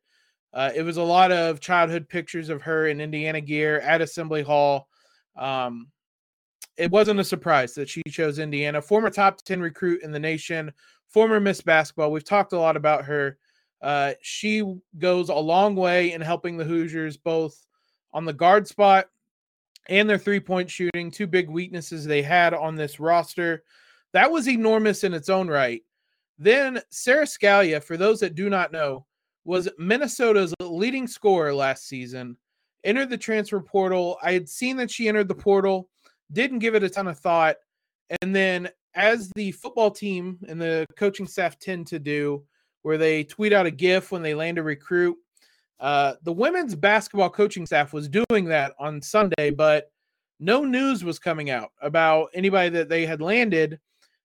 uh, 0.55 0.71
it 0.75 0.83
was 0.83 0.97
a 0.97 1.03
lot 1.03 1.31
of 1.31 1.61
childhood 1.61 2.09
pictures 2.09 2.49
of 2.49 2.63
her 2.63 2.89
in 2.89 3.01
Indiana 3.01 3.41
gear 3.41 3.81
at 3.81 4.01
Assembly 4.01 4.43
Hall. 4.43 4.89
Um, 5.37 5.89
it 6.77 6.91
wasn't 6.91 7.21
a 7.21 7.25
surprise 7.25 7.75
that 7.75 7.89
she 7.89 8.03
chose 8.09 8.39
Indiana, 8.39 8.81
former 8.81 9.11
top 9.11 9.43
10 9.43 9.61
recruit 9.61 10.03
in 10.03 10.13
the 10.13 10.19
nation, 10.19 10.73
former 11.09 11.41
Miss 11.41 11.61
Basketball. 11.61 12.11
We've 12.11 12.25
talked 12.25 12.53
a 12.53 12.59
lot 12.59 12.77
about 12.77 13.05
her. 13.05 13.39
Uh, 13.81 14.15
she 14.21 14.63
goes 14.99 15.29
a 15.29 15.35
long 15.35 15.77
way 15.77 16.13
in 16.13 16.21
helping 16.21 16.57
the 16.57 16.65
Hoosiers 16.65 17.17
both 17.17 17.67
on 18.13 18.25
the 18.25 18.33
guard 18.33 18.67
spot 18.67 19.07
and 19.89 20.09
their 20.09 20.19
three 20.19 20.41
point 20.41 20.71
shooting, 20.71 21.11
two 21.11 21.27
big 21.27 21.49
weaknesses 21.49 22.05
they 22.05 22.23
had 22.23 22.55
on 22.55 22.77
this 22.77 23.01
roster. 23.01 23.65
That 24.13 24.31
was 24.31 24.49
enormous 24.49 25.05
in 25.05 25.15
its 25.15 25.29
own 25.29 25.49
right. 25.49 25.83
Then 26.39 26.81
Sara 26.91 27.25
Scalia, 27.25 27.83
for 27.83 27.97
those 27.97 28.21
that 28.21 28.35
do 28.35 28.49
not 28.49 28.73
know, 28.73 29.07
was 29.45 29.69
Minnesota's 29.79 30.55
leading 30.61 31.07
scorer 31.07 31.55
last 31.55 31.89
season. 31.89 32.37
Entered 32.85 33.11
the 33.11 33.19
transfer 33.19 33.61
portal. 33.61 34.19
I 34.23 34.33
had 34.33 34.49
seen 34.49 34.77
that 34.77 34.91
she 34.91 35.09
entered 35.09 35.29
the 35.29 35.35
portal, 35.35 35.89
didn't 36.33 36.61
give 36.61 36.75
it 36.75 36.85
a 36.85 36.91
ton 36.91 37.09
of 37.09 37.19
thought. 37.19 37.57
And 38.23 38.35
then, 38.35 38.69
as 38.95 39.31
the 39.35 39.53
football 39.53 39.91
team 39.91 40.39
and 40.49 40.61
the 40.61 40.87
coaching 40.97 41.27
staff 41.27 41.59
tend 41.59 41.87
to 41.89 41.99
do, 41.99 42.45
where 42.83 42.99
they 42.99 43.25
tweet 43.25 43.53
out 43.53 43.67
a 43.67 43.71
GIF 43.71 44.13
when 44.13 44.23
they 44.23 44.35
land 44.35 44.59
a 44.59 44.63
recruit, 44.63 45.17
uh, 45.81 46.15
the 46.23 46.33
women's 46.33 46.75
basketball 46.75 47.31
coaching 47.31 47.67
staff 47.67 47.93
was 47.93 48.09
doing 48.09 48.45
that 48.47 48.75
on 48.79 49.01
Sunday, 49.01 49.51
but 49.51 49.91
no 50.41 50.65
news 50.65 51.05
was 51.05 51.19
coming 51.19 51.51
out 51.51 51.71
about 51.81 52.31
anybody 52.35 52.69
that 52.71 52.89
they 52.89 53.07
had 53.07 53.21
landed. 53.21 53.79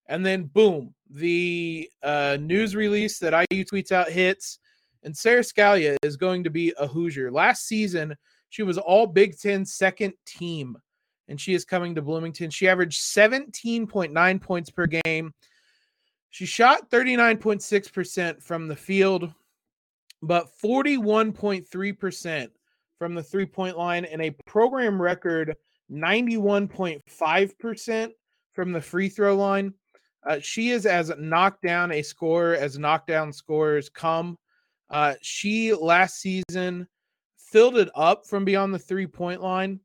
And 0.07 0.25
then, 0.25 0.45
boom, 0.45 0.93
the 1.09 1.89
uh, 2.01 2.37
news 2.39 2.75
release 2.75 3.19
that 3.19 3.45
IU 3.51 3.63
tweets 3.63 3.91
out 3.91 4.09
hits, 4.09 4.59
and 5.03 5.15
Sara 5.15 5.41
Scalia 5.41 5.95
is 6.03 6.17
going 6.17 6.43
to 6.43 6.49
be 6.49 6.73
a 6.77 6.87
Hoosier. 6.87 7.31
Last 7.31 7.67
season, 7.67 8.15
she 8.49 8.63
was 8.63 8.77
all 8.77 9.07
Big 9.07 9.39
Ten 9.39 9.65
second 9.65 10.13
team, 10.25 10.77
and 11.27 11.39
she 11.39 11.53
is 11.53 11.65
coming 11.65 11.95
to 11.95 12.01
Bloomington. 12.01 12.49
She 12.49 12.67
averaged 12.67 13.01
17.9 13.01 14.41
points 14.41 14.69
per 14.69 14.87
game. 14.87 15.33
She 16.33 16.45
shot 16.47 16.89
39.6% 16.89 18.41
from 18.41 18.67
the 18.67 18.75
field, 18.75 19.31
but 20.23 20.47
41.3% 20.57 22.49
from 22.97 23.13
the 23.13 23.21
three 23.21 23.45
point 23.45 23.77
line, 23.77 24.05
and 24.05 24.19
a 24.19 24.35
program 24.47 24.99
record 24.99 25.55
91.5% 25.91 28.11
from 28.51 28.71
the 28.71 28.81
free 28.81 29.09
throw 29.09 29.35
line. 29.35 29.75
Uh, 30.25 30.39
she 30.41 30.71
is 30.71 30.87
as 30.87 31.11
knocked 31.19 31.61
down 31.61 31.91
a 31.91 32.01
scorer 32.01 32.55
as 32.55 32.79
knockdown 32.79 33.31
scorers 33.31 33.89
come. 33.89 34.35
Uh, 34.89 35.13
she 35.21 35.71
last 35.71 36.19
season 36.19 36.87
filled 37.37 37.77
it 37.77 37.91
up 37.93 38.25
from 38.25 38.43
beyond 38.43 38.73
the 38.73 38.79
three 38.79 39.05
point 39.05 39.39
line. 39.39 39.79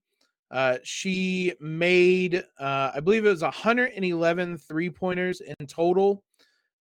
Uh, 0.51 0.79
she 0.83 1.53
made, 1.61 2.43
uh, 2.59 2.93
I 2.95 3.01
believe 3.01 3.27
it 3.27 3.29
was 3.29 3.43
111 3.43 4.57
three 4.57 4.89
pointers 4.89 5.43
in 5.43 5.67
total. 5.67 6.25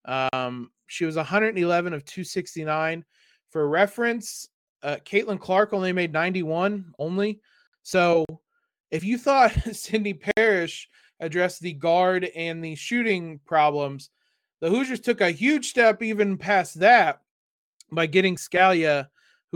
Um, 0.06 0.72
she 0.88 1.06
was 1.06 1.16
111 1.16 1.94
of 1.94 2.06
269. 2.06 3.06
For 3.50 3.68
reference, 3.68 4.48
uh, 4.84 4.98
Caitlin 5.06 5.40
Clark 5.40 5.74
only 5.74 5.92
made 5.92 6.14
91 6.14 6.94
only. 7.00 7.42
So 7.84 8.26
if 8.92 9.04
you 9.04 9.18
thought 9.18 9.52
Sydney 9.74 10.14
Parrish 10.14 10.90
addressed 11.20 11.62
the 11.62 11.74
guard 11.74 12.30
and 12.36 12.64
the 12.64 12.76
shooting 12.76 13.40
problems. 13.46 14.10
The 14.62 14.70
Hoosiers 14.70 15.00
took 15.00 15.22
a 15.22 15.32
huge 15.32 15.70
step 15.70 16.02
even 16.02 16.38
past 16.38 16.80
that 16.80 17.22
by 17.92 18.06
getting 18.06 18.36
Scalia, 18.36 19.08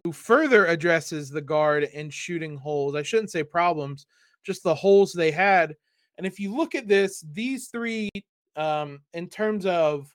who 0.04 0.12
further 0.12 0.66
addresses 0.66 1.30
the 1.30 1.42
guard 1.42 1.88
and 1.94 2.14
shooting 2.14 2.56
holes. 2.56 2.96
I 2.96 3.04
shouldn't 3.04 3.32
say 3.32 3.44
problems, 3.44 4.06
just 4.44 4.64
the 4.64 4.76
holes 4.76 5.12
they 5.12 5.32
had. 5.32 5.76
And 6.18 6.26
if 6.26 6.40
you 6.40 6.56
look 6.56 6.76
at 6.76 6.88
this, 6.88 7.24
these 7.32 7.68
three, 7.68 8.10
um, 8.56 9.00
in 9.14 9.28
terms 9.28 9.66
of 9.66 10.08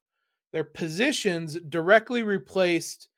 their 0.57 0.65
positions, 0.65 1.59
directly 1.69 2.23
replaced. 2.23 3.09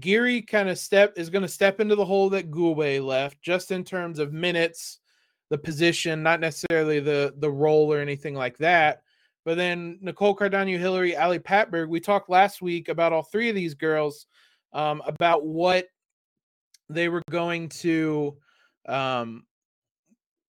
Geary 0.00 0.42
kind 0.42 0.68
of 0.68 0.78
step 0.78 1.14
is 1.16 1.30
going 1.30 1.40
to 1.40 1.48
step 1.48 1.80
into 1.80 1.96
the 1.96 2.04
hole 2.04 2.28
that 2.28 2.50
Gulbe 2.50 3.02
left, 3.02 3.40
just 3.40 3.70
in 3.70 3.84
terms 3.84 4.18
of 4.18 4.34
minutes 4.34 4.98
the 5.48 5.56
position, 5.56 6.22
not 6.22 6.40
necessarily 6.40 7.00
the 7.00 7.32
the 7.38 7.50
role 7.50 7.90
or 7.90 8.00
anything 8.00 8.34
like 8.34 8.58
that. 8.58 9.00
But 9.46 9.56
then 9.56 9.96
Nicole 10.02 10.36
Cardano 10.36 10.78
Hillary, 10.78 11.16
Ali 11.16 11.38
Patberg, 11.38 11.88
we 11.88 12.00
talked 12.00 12.28
last 12.28 12.60
week 12.60 12.90
about 12.90 13.14
all 13.14 13.22
three 13.22 13.48
of 13.48 13.54
these 13.54 13.72
girls, 13.72 14.26
um, 14.74 15.00
about 15.06 15.46
what 15.46 15.86
they 16.90 17.08
were 17.08 17.22
going 17.30 17.70
to, 17.70 18.36
um, 18.86 19.44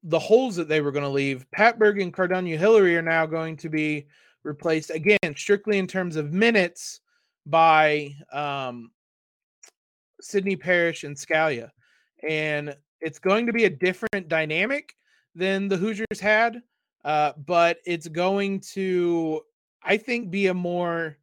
the 0.03 0.19
holes 0.19 0.57
that 0.57 0.67
they 0.67 0.81
were 0.81 0.91
going 0.91 1.05
to 1.05 1.09
leave. 1.09 1.45
Patberg 1.57 2.01
and 2.03 2.13
Cardano 2.13 2.57
Hillary 2.57 2.97
are 2.97 3.01
now 3.01 3.25
going 3.25 3.55
to 3.55 3.69
be 3.69 4.07
replaced 4.45 4.91
again, 4.91 5.35
strictly 5.35 5.77
in 5.77 5.87
terms 5.87 6.15
of 6.15 6.31
minutes 6.31 7.01
by 7.45 8.15
um, 8.31 8.91
Sydney 10.21 10.55
Parrish 10.55 11.03
and 11.03 11.17
Scalia. 11.17 11.71
And 12.27 12.75
it's 13.01 13.19
going 13.19 13.45
to 13.45 13.53
be 13.53 13.65
a 13.65 13.69
different 13.69 14.29
dynamic 14.29 14.95
than 15.35 15.67
the 15.67 15.77
Hoosiers 15.77 16.19
had. 16.21 16.61
uh, 17.05 17.33
but 17.45 17.77
it's 17.85 18.07
going 18.07 18.59
to, 18.59 19.41
I 19.83 19.95
think, 19.95 20.31
be 20.31 20.47
a 20.47 20.53
more 20.53 21.17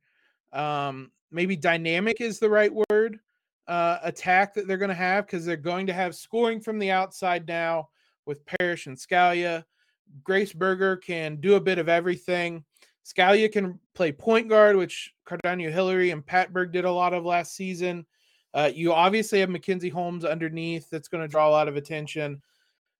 um, 0.52 1.10
maybe 1.32 1.56
dynamic 1.56 2.20
is 2.20 2.38
the 2.38 2.48
right 2.48 2.72
word 2.88 3.18
uh, 3.66 3.98
attack 4.02 4.54
that 4.54 4.68
they're 4.68 4.76
going 4.76 4.90
to 4.90 4.94
have 4.94 5.26
because 5.26 5.44
they're 5.44 5.56
going 5.56 5.88
to 5.88 5.92
have 5.92 6.14
scoring 6.14 6.60
from 6.60 6.78
the 6.78 6.90
outside 6.90 7.48
now 7.48 7.88
with 8.26 8.46
Parrish 8.46 8.86
and 8.86 8.96
Scalia. 8.96 9.64
Grace 10.22 10.52
Berger 10.52 10.96
can 10.96 11.36
do 11.40 11.54
a 11.54 11.60
bit 11.60 11.78
of 11.78 11.88
everything. 11.88 12.64
Scalia 13.04 13.50
can 13.50 13.78
play 13.94 14.12
point 14.12 14.48
guard, 14.48 14.76
which 14.76 15.12
Cardano 15.26 15.70
Hillary 15.70 16.10
and 16.10 16.24
Patberg 16.24 16.72
did 16.72 16.84
a 16.84 16.92
lot 16.92 17.14
of 17.14 17.24
last 17.24 17.54
season. 17.54 18.06
Uh, 18.54 18.70
you 18.72 18.92
obviously 18.92 19.40
have 19.40 19.50
Mackenzie 19.50 19.88
Holmes 19.88 20.24
underneath 20.24 20.88
that's 20.90 21.08
going 21.08 21.22
to 21.22 21.28
draw 21.28 21.48
a 21.48 21.50
lot 21.50 21.68
of 21.68 21.76
attention. 21.76 22.42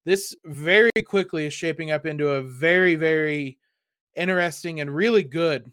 This 0.05 0.35
very 0.45 0.91
quickly 1.07 1.47
is 1.47 1.53
shaping 1.53 1.91
up 1.91 2.07
into 2.07 2.31
a 2.31 2.43
very, 2.43 2.95
very 2.97 3.59
interesting 4.17 4.81
and 4.81 4.95
really 4.95 5.23
good 5.23 5.71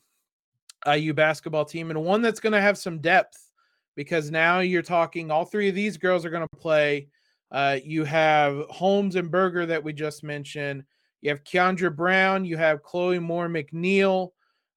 IU 0.87 1.13
basketball 1.13 1.65
team 1.65 1.89
and 1.89 2.03
one 2.03 2.21
that's 2.21 2.39
going 2.39 2.53
to 2.53 2.61
have 2.61 2.77
some 2.77 2.99
depth 2.99 3.51
because 3.95 4.31
now 4.31 4.59
you're 4.59 4.81
talking 4.81 5.31
all 5.31 5.45
three 5.45 5.67
of 5.67 5.75
these 5.75 5.97
girls 5.97 6.25
are 6.25 6.29
going 6.29 6.47
to 6.47 6.57
play. 6.57 7.07
Uh, 7.51 7.77
you 7.83 8.03
have 8.03 8.63
Holmes 8.69 9.15
and 9.15 9.31
Berger 9.31 9.65
that 9.65 9.83
we 9.83 9.91
just 9.91 10.23
mentioned. 10.23 10.83
You 11.21 11.29
have 11.29 11.43
Kiandra 11.43 11.95
Browne. 11.95 12.45
You 12.45 12.57
have 12.57 12.83
Chloe 12.83 13.19
Moore 13.19 13.49
McNeil. 13.49 14.29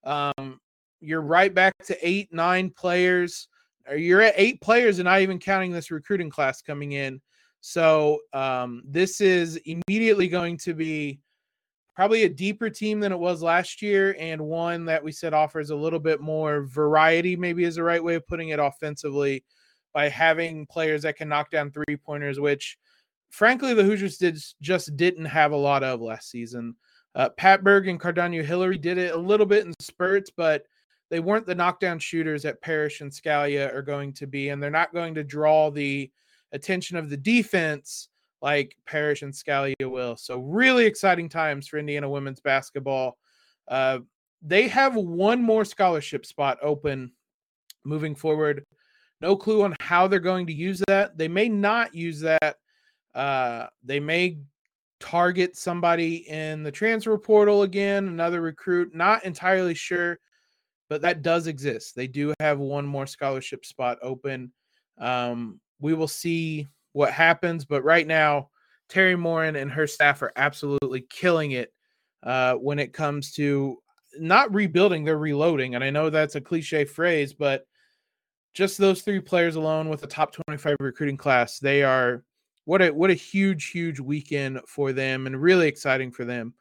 Um, 0.05 0.61
you're 1.01 1.23
right 1.23 1.53
back 1.53 1.73
to 1.87 1.97
eight, 2.07 2.33
nine 2.33 2.71
players. 2.71 3.49
You're 3.97 4.23
at 4.23 4.35
eight 4.37 4.61
players 4.61 4.99
and 4.99 5.07
not 5.07 5.21
even 5.21 5.39
counting 5.39 5.73
this 5.73 5.91
recruiting 5.91 6.31
class 6.31 6.63
coming 6.63 6.93
in. 6.93 7.21
So 7.61 8.21
um, 8.33 8.83
this 8.85 9.21
is 9.21 9.57
immediately 9.65 10.29
going 10.29 10.57
to 10.59 10.75
be 10.75 11.21
probably 11.95 12.25
a 12.25 12.29
deeper 12.29 12.71
team 12.71 13.01
than 13.01 13.13
it 13.13 13.19
was 13.19 13.43
last 13.43 13.83
year, 13.83 14.17
and 14.19 14.41
one 14.41 14.85
that 14.87 15.05
we 15.05 15.13
said 15.13 15.35
offers 15.35 15.71
a 15.71 15.77
little 15.77 15.99
bit 16.01 16.21
more 16.21 16.63
variety, 16.63 17.37
maybe 17.37 17.65
is 17.65 17.75
the 17.77 17.83
right 17.83 18.03
way 18.03 18.15
of 18.15 18.27
putting 18.27 18.49
it 18.49 18.59
offensively, 18.59 19.45
by 19.93 20.09
having 20.09 20.67
players 20.67 21.03
that 21.03 21.17
can 21.17 21.29
knock 21.29 21.51
down 21.51 21.71
three 21.71 21.97
pointers, 21.97 22.41
which 22.41 22.79
frankly 23.33 23.73
the 23.73 23.83
Hoosiers 23.83 24.19
did 24.19 24.39
just 24.61 24.97
didn't 24.97 25.25
have 25.25 25.53
a 25.53 25.57
lot 25.57 25.83
of 25.83 26.01
last 26.01 26.31
season. 26.31 26.77
Uh, 27.15 27.31
Patberg 27.39 27.91
and 27.91 28.01
Cardano 28.01 28.45
Hillary 28.45 28.79
did 28.79 28.99
it 28.99 29.15
a 29.15 29.19
little 29.19 29.47
bit 29.47 29.67
in 29.67 29.75
spurts, 29.81 30.31
but 30.31 30.65
they 31.11 31.19
weren't 31.19 31.47
the 31.47 31.55
knockdown 31.55 31.99
shooters 31.99 32.43
that 32.43 32.61
Parrish 32.61 33.01
and 33.01 33.11
Scalia 33.11 33.75
are 33.75 33.83
going 33.83 34.13
to 34.15 34.27
be, 34.27 34.51
and 34.51 34.63
they're 34.63 34.71
not 34.71 34.95
going 34.95 35.15
to 35.15 35.25
draw 35.25 35.71
the 35.71 36.11
attention 36.53 36.97
of 36.97 37.11
the 37.11 37.17
defense 37.17 38.09
like 38.41 38.77
Parrish 38.87 39.23
and 39.23 39.33
Scalia 39.33 39.75
will. 39.83 40.17
So 40.17 40.39
really 40.39 40.85
exciting 40.85 41.29
times 41.29 41.67
for 41.67 41.79
Indiana 41.79 42.09
women's 42.09 42.41
basketball. 42.41 43.19
Uh, 43.69 44.01
they 44.43 44.69
have 44.69 44.97
one 44.97 45.43
more 45.43 45.65
scholarship 45.65 46.27
spot 46.27 46.59
open 46.63 47.13
moving 47.85 48.15
forward. 48.15 48.65
No 49.21 49.37
clue 49.37 49.63
on 49.63 49.77
how 49.81 50.07
they're 50.07 50.19
going 50.19 50.47
to 50.49 50.53
use 50.53 50.83
that. 50.89 51.17
They 51.17 51.29
may 51.29 51.49
not 51.49 51.95
use 51.95 52.21
that. 52.21 52.57
Uh, 53.15 53.67
they 53.85 54.01
may 54.01 54.39
target 55.01 55.57
somebody 55.57 56.29
in 56.29 56.63
the 56.63 56.71
transfer 56.71 57.19
portal 57.19 57.63
again, 57.63 58.09
another 58.09 58.41
recruit. 58.41 58.95
Not 58.95 59.25
entirely 59.25 59.75
sure, 59.75 60.19
but 60.89 61.03
that 61.03 61.23
does 61.23 61.47
exist. 61.47 61.95
They 61.95 62.07
do 62.07 62.33
have 62.41 62.59
one 62.59 62.87
more 62.87 63.07
scholarship 63.07 63.65
spot 63.65 63.99
open. 64.03 64.53
Um, 64.99 65.61
we 65.81 65.95
will 65.95 66.09
see 66.09 66.69
what 66.93 67.13
happens. 67.13 67.65
But 67.65 67.85
right 67.85 68.07
now, 68.07 68.51
Teri 68.89 69.19
Moren 69.19 69.57
and 69.57 69.71
her 69.71 69.87
staff 69.87 70.23
are 70.23 70.33
absolutely 70.37 71.07
killing 71.11 71.53
it 71.53 71.73
uh, 72.23 72.55
when 72.55 72.79
it 72.79 72.93
comes 72.93 73.33
to 73.33 73.79
not 74.19 74.53
rebuilding, 74.55 75.05
they're 75.05 75.19
reloading. 75.19 75.75
And 75.75 75.83
I 75.83 75.91
know 75.91 76.11
that's 76.11 76.35
a 76.35 76.41
cliche 76.41 76.85
phrase, 76.85 77.33
but 77.33 77.67
just 78.55 78.79
those 78.79 79.03
three 79.03 79.21
players 79.21 79.57
alone 79.57 79.89
with 79.89 80.03
the 80.03 80.07
top 80.07 80.33
25 80.33 80.77
recruiting 80.81 81.17
class, 81.17 81.59
they 81.59 81.83
are 81.83 82.23
what 82.65 82.83
a 82.83 82.91
what 82.91 83.11
a 83.11 83.15
huge, 83.15 83.71
huge 83.71 84.01
weekend 84.01 84.61
for 84.67 84.93
them 84.93 85.27
and 85.27 85.41
really 85.41 85.69
exciting 85.69 86.13
for 86.13 86.25
them. 86.25 86.55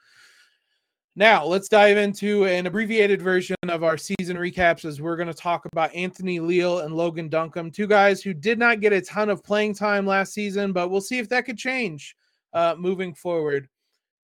Now, 1.15 1.43
let's 1.45 1.67
dive 1.67 1.97
into 1.97 2.45
an 2.45 2.67
abbreviated 2.67 3.21
version 3.21 3.57
of 3.67 3.83
our 3.83 3.97
season 3.97 4.37
recaps 4.37 4.85
as 4.85 5.01
we're 5.01 5.17
going 5.17 5.27
to 5.27 5.33
talk 5.33 5.65
about 5.65 5.93
Anthony 5.93 6.39
Leal 6.39 6.79
and 6.79 6.95
Logan 6.95 7.27
Duncombe, 7.27 7.69
two 7.69 7.85
guys 7.85 8.21
who 8.21 8.33
did 8.33 8.57
not 8.57 8.79
get 8.79 8.93
a 8.93 9.01
ton 9.01 9.29
of 9.29 9.43
playing 9.43 9.75
time 9.75 10.07
last 10.07 10.33
season, 10.33 10.71
but 10.71 10.87
we'll 10.87 11.01
see 11.01 11.19
if 11.19 11.27
that 11.27 11.43
could 11.43 11.57
change 11.57 12.15
uh, 12.53 12.75
moving 12.77 13.13
forward. 13.13 13.67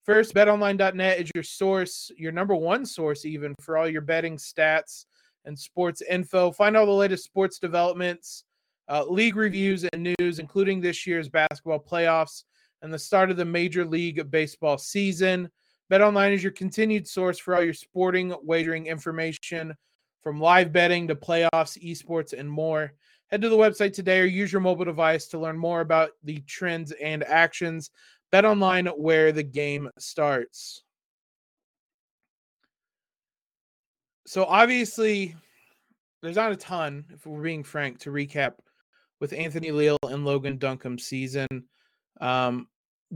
First, 0.06 0.34
betonline.net 0.34 1.20
is 1.20 1.30
your 1.36 1.44
source, 1.44 2.10
your 2.16 2.32
number 2.32 2.56
one 2.56 2.86
source, 2.86 3.26
even 3.26 3.54
for 3.60 3.78
all 3.78 3.90
your 3.90 4.00
betting 4.00 4.38
stats 4.38 5.06
and 5.44 5.60
sports 5.60 6.02
info. 6.02 6.52
Find 6.52 6.78
all 6.78 6.86
the 6.86 6.92
latest 6.94 7.26
sports 7.26 7.60
developments, 7.60 8.46
uh, 8.90 9.06
league 9.08 9.36
reviews, 9.36 9.84
and 9.86 10.16
news, 10.20 10.40
including 10.40 10.80
this 10.80 11.06
year's 11.06 11.30
basketball 11.30 11.80
playoffs 11.80 12.44
and 12.82 12.94
the 12.94 13.00
start 13.00 13.32
of 13.32 13.38
the 13.38 13.46
Major 13.46 13.86
League 13.86 14.30
Baseball 14.32 14.78
season. 14.78 15.50
BetOnline 15.92 16.34
is 16.34 16.44
your 16.44 16.52
continued 16.52 17.08
source 17.08 17.40
for 17.40 17.56
all 17.56 17.64
your 17.64 17.74
sporting 17.74 18.34
wagering 18.44 18.88
information 18.88 19.74
from 20.22 20.40
live 20.40 20.74
betting 20.74 21.08
to 21.08 21.16
playoffs, 21.16 21.82
esports, 21.82 22.34
and 22.38 22.50
more. 22.50 22.94
Head 23.30 23.42
to 23.42 23.50
the 23.50 23.58
website 23.58 23.94
today 23.94 24.20
or 24.20 24.26
use 24.26 24.52
your 24.52 24.62
mobile 24.62 24.86
device 24.86 25.28
to 25.28 25.40
learn 25.40 25.58
more 25.58 25.82
about 25.82 26.12
the 26.24 26.40
trends 26.42 26.92
and 26.92 27.24
actions. 27.24 27.92
BetOnline, 28.34 28.92
where 28.98 29.32
the 29.32 29.44
game 29.44 29.90
starts. 29.98 30.84
So, 34.26 34.44
obviously, 34.44 35.36
there's 36.22 36.36
not 36.36 36.52
a 36.52 36.58
ton, 36.58 37.06
if 37.14 37.26
we're 37.26 37.42
being 37.42 37.64
frank, 37.64 38.00
to 38.00 38.12
recap 38.12 38.56
with 39.20 39.34
Anthony 39.34 39.72
Leal 39.72 39.98
and 40.04 40.26
Logan 40.26 40.58
Duncombe's 40.58 41.06
season. 41.06 41.48
Um, 42.22 42.68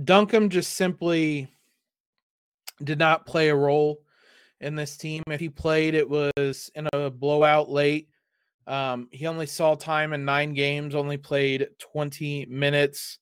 Duncombe 0.04 0.50
just 0.50 0.74
simply 0.74 1.50
did 2.84 3.00
not 3.00 3.26
play 3.26 3.50
a 3.50 3.56
role 3.56 4.00
in 4.60 4.76
this 4.76 4.98
team. 4.98 5.24
If 5.28 5.40
he 5.40 5.50
played, 5.50 5.94
it 5.94 6.10
was 6.10 6.72
in 6.76 6.88
a 6.94 7.10
blowout 7.10 7.70
late. 7.70 8.08
Um, 8.68 9.10
he 9.12 9.28
only 9.28 9.48
saw 9.48 9.76
time 9.76 10.14
in 10.14 10.24
nine 10.24 10.54
games, 10.54 10.96
only 10.96 11.18
played 11.18 11.68
20 11.80 12.46
minutes, 12.46 13.18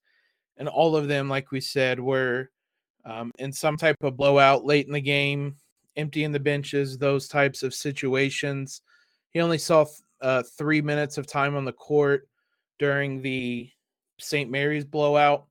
and 0.57 0.67
all 0.67 0.95
of 0.95 1.07
them, 1.07 1.29
like 1.29 1.51
we 1.51 1.61
said, 1.61 1.99
were 1.99 2.49
um, 3.05 3.31
in 3.39 3.51
some 3.51 3.77
type 3.77 3.95
of 4.01 4.17
blowout 4.17 4.65
late 4.65 4.85
in 4.85 4.93
the 4.93 5.01
game, 5.01 5.55
emptying 5.95 6.31
the 6.31 6.39
benches, 6.39 6.97
those 6.97 7.27
types 7.27 7.63
of 7.63 7.73
situations. 7.73 8.81
He 9.31 9.39
only 9.39 9.57
saw 9.57 9.85
uh, 10.21 10.43
three 10.57 10.81
minutes 10.81 11.17
of 11.17 11.25
time 11.25 11.55
on 11.55 11.65
the 11.65 11.73
court 11.73 12.28
during 12.79 13.21
the 13.21 13.69
St. 14.19 14.49
Mary's 14.49 14.85
blowout. 14.85 15.45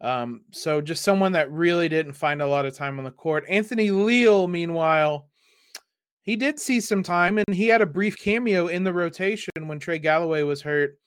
Um, 0.00 0.42
so 0.50 0.80
just 0.80 1.02
someone 1.02 1.32
that 1.32 1.50
really 1.50 1.88
didn't 1.88 2.12
find 2.12 2.42
a 2.42 2.46
lot 2.46 2.66
of 2.66 2.74
time 2.74 2.98
on 2.98 3.04
the 3.04 3.10
court. 3.10 3.44
Anthony 3.48 3.90
Leal, 3.90 4.46
meanwhile, 4.46 5.28
he 6.22 6.36
did 6.36 6.58
see 6.58 6.80
some 6.80 7.02
time 7.02 7.38
and 7.38 7.54
he 7.54 7.68
had 7.68 7.80
a 7.80 7.86
brief 7.86 8.16
cameo 8.18 8.66
in 8.66 8.84
the 8.84 8.92
rotation 8.92 9.52
when 9.62 9.78
Trey 9.78 9.98
Galloway 9.98 10.42
was 10.42 10.60
hurt. 10.60 10.98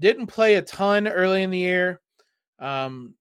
Didn't 0.00 0.26
play 0.26 0.56
a 0.56 0.62
ton 0.62 1.08
early 1.08 1.42
in 1.42 1.50
the 1.50 1.58
year. 1.58 2.00
Um, 2.58 3.14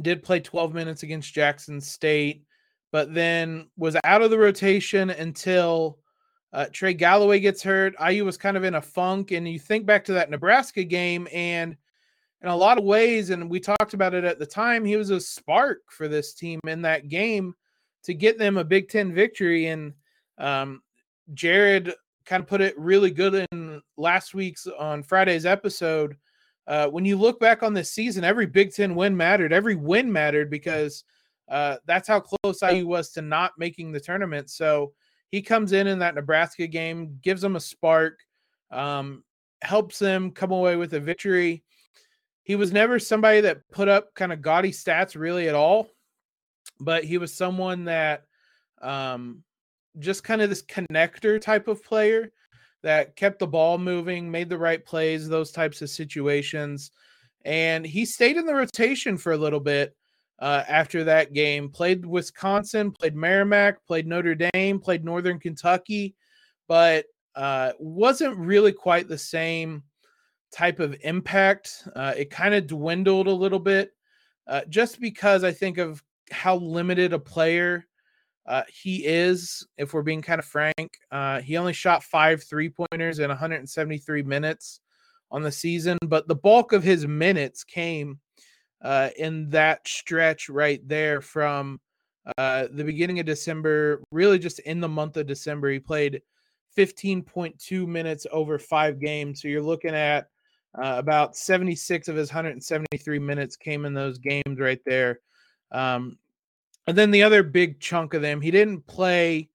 did 0.00 0.22
play 0.22 0.40
12 0.40 0.74
minutes 0.74 1.02
against 1.02 1.32
Jackson 1.32 1.80
State, 1.80 2.44
but 2.90 3.14
then 3.14 3.68
was 3.76 3.96
out 4.04 4.22
of 4.22 4.30
the 4.30 4.38
rotation 4.38 5.10
until 5.10 5.98
uh, 6.52 6.66
Trey 6.72 6.94
Galloway 6.94 7.40
gets 7.40 7.62
hurt. 7.62 7.94
IU 8.04 8.24
was 8.24 8.36
kind 8.36 8.56
of 8.56 8.64
in 8.64 8.74
a 8.74 8.82
funk, 8.82 9.30
and 9.30 9.48
you 9.48 9.58
think 9.58 9.86
back 9.86 10.04
to 10.04 10.12
that 10.14 10.30
Nebraska 10.30 10.84
game, 10.84 11.26
and 11.32 11.76
in 12.42 12.48
a 12.48 12.56
lot 12.56 12.78
of 12.78 12.84
ways, 12.84 13.30
and 13.30 13.48
we 13.48 13.60
talked 13.60 13.94
about 13.94 14.14
it 14.14 14.24
at 14.24 14.38
the 14.38 14.46
time, 14.46 14.84
he 14.84 14.96
was 14.96 15.10
a 15.10 15.20
spark 15.20 15.80
for 15.88 16.08
this 16.08 16.34
team 16.34 16.58
in 16.66 16.82
that 16.82 17.08
game 17.08 17.54
to 18.02 18.14
get 18.14 18.38
them 18.38 18.56
a 18.56 18.64
Big 18.64 18.88
Ten 18.88 19.12
victory. 19.14 19.66
And 19.66 19.94
um, 20.38 20.82
Jared 21.34 21.92
kind 22.24 22.42
of 22.42 22.48
put 22.48 22.60
it 22.60 22.78
really 22.78 23.12
good 23.12 23.46
in 23.52 23.80
last 23.96 24.34
week's 24.34 24.66
on 24.66 25.04
Friday's 25.04 25.46
episode. 25.46 26.16
Uh, 26.66 26.88
when 26.88 27.04
you 27.04 27.16
look 27.16 27.38
back 27.38 27.62
on 27.62 27.74
this 27.74 27.90
season, 27.90 28.24
every 28.24 28.46
Big 28.46 28.72
Ten 28.72 28.96
win 28.96 29.16
mattered. 29.16 29.52
Every 29.52 29.76
win 29.76 30.10
mattered 30.10 30.50
because 30.50 31.04
uh, 31.48 31.76
that's 31.86 32.08
how 32.08 32.20
close 32.20 32.60
IU 32.62 32.88
was 32.88 33.10
to 33.12 33.22
not 33.22 33.52
making 33.56 33.92
the 33.92 34.00
tournament. 34.00 34.50
So 34.50 34.92
he 35.32 35.42
comes 35.42 35.72
in 35.72 35.88
in 35.88 35.98
that 35.98 36.14
Nebraska 36.14 36.68
game, 36.68 37.18
gives 37.22 37.42
them 37.42 37.56
a 37.56 37.60
spark, 37.60 38.20
um, 38.70 39.24
helps 39.62 39.98
them 39.98 40.30
come 40.30 40.52
away 40.52 40.76
with 40.76 40.94
a 40.94 41.00
victory 41.00 41.64
he 42.44 42.56
was 42.56 42.72
never 42.72 42.98
somebody 42.98 43.40
that 43.42 43.68
put 43.70 43.88
up 43.88 44.14
kind 44.14 44.32
of 44.32 44.42
gaudy 44.42 44.72
stats 44.72 45.14
really 45.14 45.48
at 45.48 45.54
all, 45.54 45.88
but 46.80 47.04
he 47.04 47.18
was 47.18 47.34
someone 47.34 47.84
that 47.84 48.24
um, 48.80 49.44
just 49.98 50.24
kind 50.24 50.42
of 50.42 50.48
this 50.48 50.62
connector 50.62 51.40
type 51.40 51.68
of 51.68 51.84
player 51.84 52.32
that 52.82 53.14
kept 53.14 53.38
the 53.38 53.46
ball 53.46 53.78
moving, 53.78 54.28
made 54.28 54.48
the 54.48 54.58
right 54.58 54.84
plays, 54.84 55.28
those 55.28 55.52
types 55.52 55.82
of 55.82 55.90
situations. 55.90 56.90
And 57.44 57.86
he 57.86 58.04
stayed 58.04 58.36
in 58.36 58.46
the 58.46 58.54
rotation 58.54 59.16
for 59.16 59.32
a 59.32 59.36
little 59.36 59.60
bit. 59.60 59.94
Uh, 60.42 60.64
after 60.68 61.04
that 61.04 61.32
game. 61.32 61.68
Played 61.68 62.04
Wisconsin, 62.04 62.90
played 62.90 63.14
Merrimack, 63.14 63.86
played 63.86 64.08
Notre 64.08 64.34
Dame, 64.34 64.80
played 64.80 65.04
Northern 65.04 65.38
Kentucky, 65.38 66.16
but 66.66 67.06
uh, 67.36 67.72
wasn't 67.78 68.36
really 68.36 68.72
quite 68.72 69.06
the 69.06 69.16
same 69.16 69.84
type 70.52 70.80
of 70.80 70.96
impact. 71.04 71.86
Uh, 71.94 72.12
it 72.16 72.28
kind 72.28 72.54
of 72.54 72.66
dwindled 72.66 73.28
a 73.28 73.32
little 73.32 73.60
bit 73.60 73.92
uh, 74.48 74.62
just 74.68 75.00
because 75.00 75.44
I 75.44 75.52
think 75.52 75.78
of 75.78 76.02
how 76.32 76.56
limited 76.56 77.12
a 77.12 77.20
player 77.20 77.86
uh, 78.44 78.64
he 78.68 79.06
is, 79.06 79.64
if 79.78 79.94
we're 79.94 80.02
being 80.02 80.22
kind 80.22 80.40
of 80.40 80.44
frank. 80.44 80.98
He 81.44 81.56
only 81.56 81.72
shot 81.72 82.02
five 82.02 82.42
three 82.42 82.68
pointers 82.68 83.20
in 83.20 83.28
173 83.28 84.24
minutes 84.24 84.80
on 85.30 85.42
the 85.42 85.52
season, 85.52 85.98
but 86.08 86.26
the 86.26 86.34
bulk 86.34 86.72
of 86.72 86.82
his 86.82 87.06
minutes 87.06 87.62
came 87.62 88.18
uh, 88.82 89.10
in 89.16 89.48
that 89.50 89.86
stretch 89.86 90.48
right 90.48 90.86
there 90.88 91.20
from 91.20 91.80
uh, 92.38 92.66
the 92.72 92.84
beginning 92.84 93.20
of 93.20 93.26
December, 93.26 94.02
really 94.10 94.38
just 94.38 94.58
in 94.60 94.80
the 94.80 94.88
month 94.88 95.16
of 95.16 95.26
December. 95.26 95.70
He 95.70 95.78
played 95.78 96.22
15.2 96.76 97.86
minutes 97.86 98.26
over 98.32 98.58
five 98.58 99.00
games. 99.00 99.42
So 99.42 99.48
you're 99.48 99.62
looking 99.62 99.94
at 99.94 100.28
uh, 100.74 100.94
about 100.96 101.36
76 101.36 102.08
of 102.08 102.16
his 102.16 102.30
173 102.30 103.18
minutes 103.18 103.56
came 103.56 103.84
in 103.84 103.94
those 103.94 104.18
games 104.18 104.58
right 104.58 104.80
there. 104.86 105.20
Um, 105.70 106.18
and 106.86 106.96
then 106.96 107.10
the 107.10 107.22
other 107.22 107.42
big 107.42 107.78
chunk 107.78 108.14
of 108.14 108.22
them, 108.22 108.40
he 108.40 108.50
didn't 108.50 108.86
play 108.86 109.48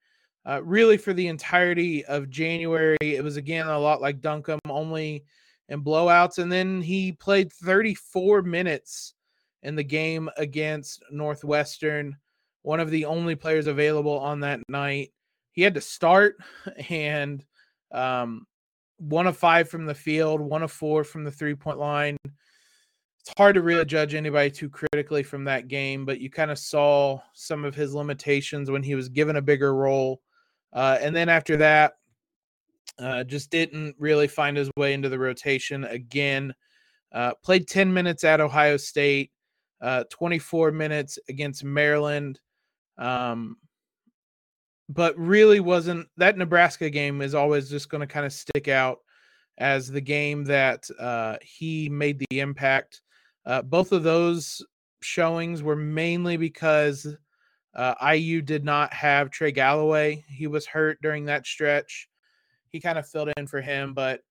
uh, 0.46 0.62
really 0.64 0.98
for 0.98 1.14
the 1.14 1.28
entirety 1.28 2.06
of 2.06 2.30
January. 2.30 2.98
It 3.02 3.24
was 3.24 3.36
again 3.36 3.68
a 3.68 3.80
lot 3.80 4.02
like 4.02 4.22
Duncombe, 4.22 4.60
only 4.70 5.26
in 5.70 5.84
blowouts. 5.84 6.38
And 6.38 6.52
then 6.52 6.82
he 6.82 7.12
played 7.12 7.52
34 7.52 8.44
minutes 8.44 9.14
in 9.64 9.76
the 9.76 9.84
game 9.84 10.30
against 10.38 11.04
Northwestern, 11.12 12.18
one 12.62 12.80
of 12.80 12.92
the 12.92 13.06
only 13.06 13.36
players 13.36 13.68
available 13.68 14.20
on 14.20 14.40
that 14.42 14.60
night. 14.70 15.12
He 15.52 15.62
had 15.62 15.74
to 15.76 15.82
start 15.82 16.38
and 16.90 17.44
um, 17.92 18.46
one 18.98 19.28
of 19.28 19.38
five 19.38 19.70
from 19.70 19.86
the 19.86 19.96
field, 19.96 20.42
one 20.42 20.64
of 20.64 20.72
four 20.72 21.04
from 21.04 21.24
the 21.24 21.32
three 21.32 21.56
point 21.56 21.80
line 21.80 22.18
it's 23.28 23.38
hard 23.38 23.56
to 23.56 23.62
really 23.62 23.84
judge 23.84 24.16
anybody 24.16 24.50
too 24.50 24.70
critically 24.70 25.22
from 25.22 25.44
that 25.44 25.68
game, 25.68 26.06
but 26.06 26.22
you 26.22 26.30
kind 26.30 26.50
of 26.50 26.58
saw 26.58 27.20
some 27.34 27.66
of 27.66 27.76
his 27.76 27.94
limitations 27.94 28.72
when 28.72 28.82
he 28.82 28.96
was 28.96 29.10
given 29.10 29.36
a 29.36 29.42
bigger 29.42 29.76
role. 29.76 30.22
Uh, 30.72 30.98
and 31.02 31.14
then 31.14 31.28
after 31.28 31.58
that, 31.58 31.98
uh, 33.00 33.26
just 33.26 33.50
didn't 33.50 33.94
really 34.00 34.30
find 34.30 34.56
his 34.56 34.72
way 34.78 34.94
into 34.94 35.10
the 35.10 35.20
rotation 35.20 35.84
again. 35.84 36.56
Uh, 37.12 37.34
played 37.44 37.68
10 37.68 37.94
minutes 37.94 38.24
at 38.24 38.40
Ohio 38.40 38.78
State, 38.78 39.32
uh, 39.82 40.04
24 40.10 40.72
minutes 40.72 41.20
against 41.30 41.64
Maryland. 41.64 42.40
Um, 42.98 43.58
but 44.90 45.18
really 45.18 45.60
wasn't 45.60 46.08
that 46.18 46.38
Nebraska 46.38 46.90
game 46.90 47.22
is 47.22 47.36
always 47.36 47.70
just 47.70 47.90
going 47.90 48.02
to 48.02 48.08
kind 48.08 48.26
of 48.26 48.32
stick 48.32 48.68
out 48.68 49.00
as 49.58 49.90
the 49.90 50.02
game 50.02 50.44
that 50.46 50.90
uh, 51.00 51.38
he 51.42 51.90
made 51.90 52.20
the 52.20 52.40
impact. 52.40 53.02
Uh, 53.46 53.62
both 53.62 53.92
of 53.92 54.04
those 54.04 54.66
showings 55.02 55.64
were 55.64 55.76
mainly 55.76 56.38
because 56.38 57.16
uh, 57.76 57.94
IU 58.14 58.42
did 58.42 58.64
not 58.64 58.94
have 58.94 59.30
Trey 59.30 59.52
Galloway. 59.52 60.24
He 60.30 60.48
was 60.48 60.66
hurt 60.66 61.00
during 61.02 61.26
that 61.26 61.46
stretch. 61.46 62.08
He 62.70 62.80
kind 62.80 62.98
of 62.98 63.08
filled 63.08 63.32
in 63.38 63.48
for 63.48 63.62
him, 63.62 63.94
but 63.94 64.22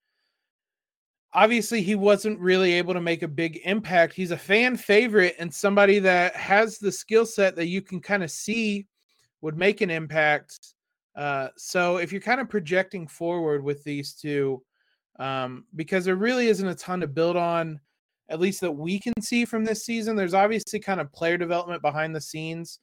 obviously 1.33 1.81
he 1.81 1.95
wasn't 1.95 2.39
really 2.39 2.73
able 2.73 2.93
to 2.93 3.01
make 3.01 3.23
a 3.23 3.27
big 3.27 3.61
impact. 3.65 4.13
He's 4.13 4.31
a 4.31 4.37
fan 4.37 4.77
favorite 4.77 5.35
and 5.39 5.53
somebody 5.53 5.99
that 5.99 6.35
has 6.35 6.77
the 6.77 6.91
skill 6.91 7.25
set 7.25 7.55
that 7.55 7.67
you 7.67 7.81
can 7.81 7.99
kind 7.99 8.23
of 8.23 8.31
see 8.31 8.87
would 9.41 9.57
make 9.57 9.81
an 9.81 9.89
impact. 9.89 10.57
Uh, 11.15 11.49
so 11.57 11.97
if 11.97 12.11
you're 12.11 12.21
kind 12.21 12.41
of 12.41 12.49
projecting 12.49 13.07
forward 13.07 13.63
with 13.63 13.83
these 13.83 14.13
two, 14.13 14.63
um, 15.19 15.65
because 15.75 16.05
there 16.05 16.15
really 16.15 16.47
isn't 16.47 16.67
a 16.67 16.75
ton 16.75 16.99
to 17.01 17.07
build 17.07 17.35
on 17.35 17.79
at 18.29 18.39
least 18.39 18.61
that 18.61 18.71
we 18.71 18.99
can 18.99 19.13
see 19.21 19.45
from 19.45 19.63
this 19.63 19.85
season. 19.85 20.15
There's 20.15 20.33
obviously 20.33 20.79
kind 20.79 20.99
of 20.99 21.11
player 21.13 21.37
development 21.37 21.81
behind 21.81 22.15
the 22.15 22.21
scenes. 22.21 22.79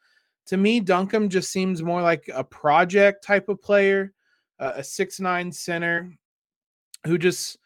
To 0.47 0.57
me, 0.57 0.81
Duncombe 0.81 1.29
just 1.29 1.51
seems 1.51 1.83
more 1.83 2.03
like 2.03 2.29
a 2.33 2.45
project 2.45 3.25
type 3.25 3.49
of 3.49 3.63
player, 3.63 4.13
uh, 4.59 4.73
a 4.77 4.85
six 4.85 5.21
nine 5.21 5.53
center 5.53 6.13
who 7.07 7.19
just 7.19 7.59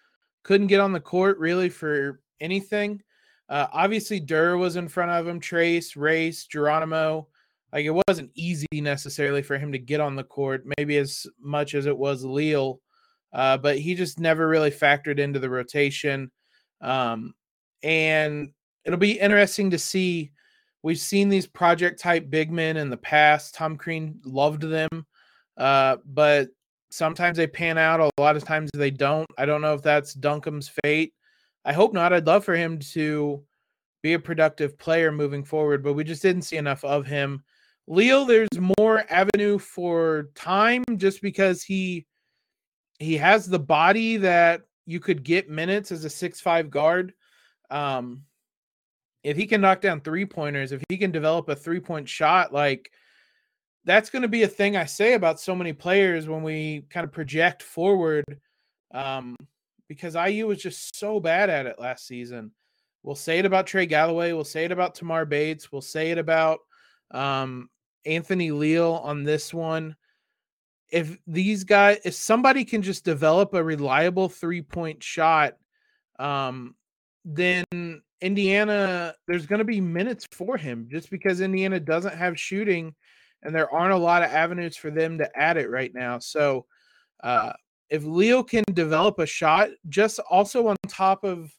couldn't 0.42 0.66
get 0.68 0.80
on 0.80 0.92
the 0.92 1.00
court 1.00 1.38
really 1.38 1.68
for 1.68 2.20
anything. 2.40 3.02
Uh, 3.48 3.66
obviously, 3.72 4.20
Durr 4.20 4.56
was 4.56 4.76
in 4.76 4.88
front 4.88 5.10
of 5.10 5.26
him, 5.26 5.40
Trayce, 5.40 5.96
Race, 5.96 6.46
Geronimo. 6.46 7.28
Like 7.72 7.84
it 7.84 8.02
wasn't 8.08 8.30
easy 8.34 8.66
necessarily 8.72 9.42
for 9.42 9.58
him 9.58 9.72
to 9.72 9.78
get 9.78 10.00
on 10.00 10.16
the 10.16 10.24
court, 10.24 10.64
maybe 10.78 10.96
as 10.96 11.26
much 11.40 11.74
as 11.74 11.86
it 11.86 11.96
was 11.96 12.24
Leal, 12.24 12.80
uh, 13.32 13.58
but 13.58 13.78
he 13.78 13.94
just 13.94 14.18
never 14.18 14.48
really 14.48 14.70
factored 14.70 15.18
into 15.18 15.38
the 15.38 15.50
rotation. 15.50 16.30
Um, 16.80 17.34
and 17.82 18.52
it'll 18.84 18.98
be 18.98 19.18
interesting 19.18 19.70
to 19.70 19.78
see. 19.78 20.32
We've 20.82 20.98
seen 20.98 21.28
these 21.28 21.46
project 21.46 22.00
type 22.00 22.30
big 22.30 22.50
men 22.50 22.76
in 22.76 22.88
the 22.88 22.96
past. 22.96 23.54
Tom 23.54 23.76
Crean 23.76 24.20
loved 24.24 24.62
them, 24.62 25.06
uh, 25.56 25.96
but 26.06 26.48
sometimes 26.90 27.36
they 27.36 27.46
pan 27.46 27.78
out. 27.78 28.00
A 28.00 28.10
lot 28.20 28.36
of 28.36 28.44
times 28.44 28.70
they 28.74 28.90
don't. 28.90 29.28
I 29.36 29.46
don't 29.46 29.60
know 29.60 29.74
if 29.74 29.82
that's 29.82 30.14
Duncombe's 30.14 30.70
fate. 30.82 31.12
I 31.64 31.72
hope 31.72 31.92
not. 31.92 32.12
I'd 32.12 32.26
love 32.26 32.44
for 32.44 32.56
him 32.56 32.78
to 32.92 33.42
be 34.02 34.14
a 34.14 34.18
productive 34.18 34.78
player 34.78 35.10
moving 35.12 35.44
forward, 35.44 35.82
but 35.82 35.94
we 35.94 36.04
just 36.04 36.22
didn't 36.22 36.42
see 36.42 36.56
enough 36.56 36.84
of 36.84 37.06
him. 37.06 37.42
Leal, 37.86 38.24
there's 38.24 38.48
more 38.78 39.04
avenue 39.10 39.58
for 39.58 40.30
time 40.34 40.84
just 40.96 41.22
because 41.22 41.62
he 41.62 42.06
he 42.98 43.16
has 43.16 43.46
the 43.46 43.58
body 43.58 44.16
that 44.18 44.62
you 44.86 45.00
could 45.00 45.22
get 45.22 45.48
minutes 45.48 45.92
as 45.92 46.04
a 46.04 46.10
six 46.10 46.40
five 46.40 46.70
guard. 46.70 47.12
Um, 47.70 48.22
if 49.22 49.36
he 49.36 49.46
can 49.46 49.60
knock 49.60 49.80
down 49.80 50.00
three 50.00 50.24
pointers, 50.24 50.72
if 50.72 50.82
he 50.88 50.96
can 50.96 51.10
develop 51.10 51.48
a 51.48 51.56
three 51.56 51.80
point 51.80 52.08
shot, 52.08 52.52
like 52.52 52.90
that's 53.84 54.10
going 54.10 54.22
to 54.22 54.28
be 54.28 54.42
a 54.42 54.48
thing 54.48 54.76
I 54.76 54.84
say 54.84 55.14
about 55.14 55.40
so 55.40 55.54
many 55.54 55.72
players 55.72 56.28
when 56.28 56.42
we 56.42 56.84
kind 56.90 57.04
of 57.04 57.12
project 57.12 57.62
forward. 57.62 58.24
Um, 58.92 59.36
because 59.88 60.14
IU 60.14 60.46
was 60.46 60.62
just 60.62 60.98
so 60.98 61.18
bad 61.18 61.50
at 61.50 61.66
it 61.66 61.78
last 61.78 62.06
season. 62.06 62.52
We'll 63.02 63.14
say 63.14 63.38
it 63.38 63.46
about 63.46 63.66
Trey 63.66 63.86
Galloway. 63.86 64.32
We'll 64.32 64.44
say 64.44 64.64
it 64.64 64.72
about 64.72 64.94
Tamar 64.94 65.24
Bates. 65.24 65.72
We'll 65.72 65.80
say 65.80 66.10
it 66.10 66.18
about 66.18 66.60
um, 67.10 67.70
Anthony 68.04 68.50
Leal 68.50 69.00
on 69.02 69.24
this 69.24 69.54
one. 69.54 69.96
If 70.90 71.18
these 71.26 71.64
guys, 71.64 71.98
if 72.04 72.14
somebody 72.14 72.64
can 72.64 72.82
just 72.82 73.04
develop 73.04 73.54
a 73.54 73.62
reliable 73.62 74.28
three 74.28 74.62
point 74.62 75.02
shot, 75.02 75.54
um, 76.18 76.74
then 77.24 77.64
Indiana, 78.20 79.14
there's 79.26 79.46
going 79.46 79.58
to 79.58 79.64
be 79.64 79.80
minutes 79.80 80.26
for 80.32 80.56
him 80.56 80.88
just 80.90 81.10
because 81.10 81.40
Indiana 81.40 81.78
doesn't 81.78 82.16
have 82.16 82.38
shooting 82.38 82.94
and 83.42 83.54
there 83.54 83.72
aren't 83.72 83.92
a 83.92 83.98
lot 83.98 84.22
of 84.22 84.30
avenues 84.30 84.76
for 84.76 84.90
them 84.90 85.18
to 85.18 85.38
add 85.38 85.56
it 85.56 85.70
right 85.70 85.92
now. 85.94 86.18
So, 86.18 86.66
uh, 87.22 87.52
if 87.90 88.04
Leal 88.04 88.44
can 88.44 88.64
develop 88.72 89.18
a 89.18 89.26
shot, 89.26 89.70
just 89.88 90.18
also 90.30 90.66
on 90.66 90.76
top 90.88 91.24
of, 91.24 91.50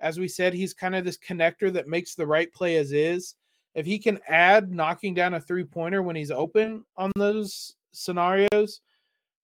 as 0.00 0.18
we 0.18 0.26
said, 0.26 0.52
he's 0.52 0.74
kind 0.74 0.94
of 0.94 1.04
this 1.04 1.18
connector 1.18 1.72
that 1.72 1.86
makes 1.86 2.14
the 2.14 2.26
right 2.26 2.52
play 2.52 2.76
as 2.76 2.92
is. 2.92 3.34
If 3.74 3.86
he 3.86 3.98
can 3.98 4.18
add 4.26 4.72
knocking 4.72 5.14
down 5.14 5.34
a 5.34 5.40
three 5.40 5.64
pointer 5.64 6.02
when 6.02 6.16
he's 6.16 6.32
open 6.32 6.84
on 6.96 7.12
those 7.16 7.76
scenarios, 7.92 8.80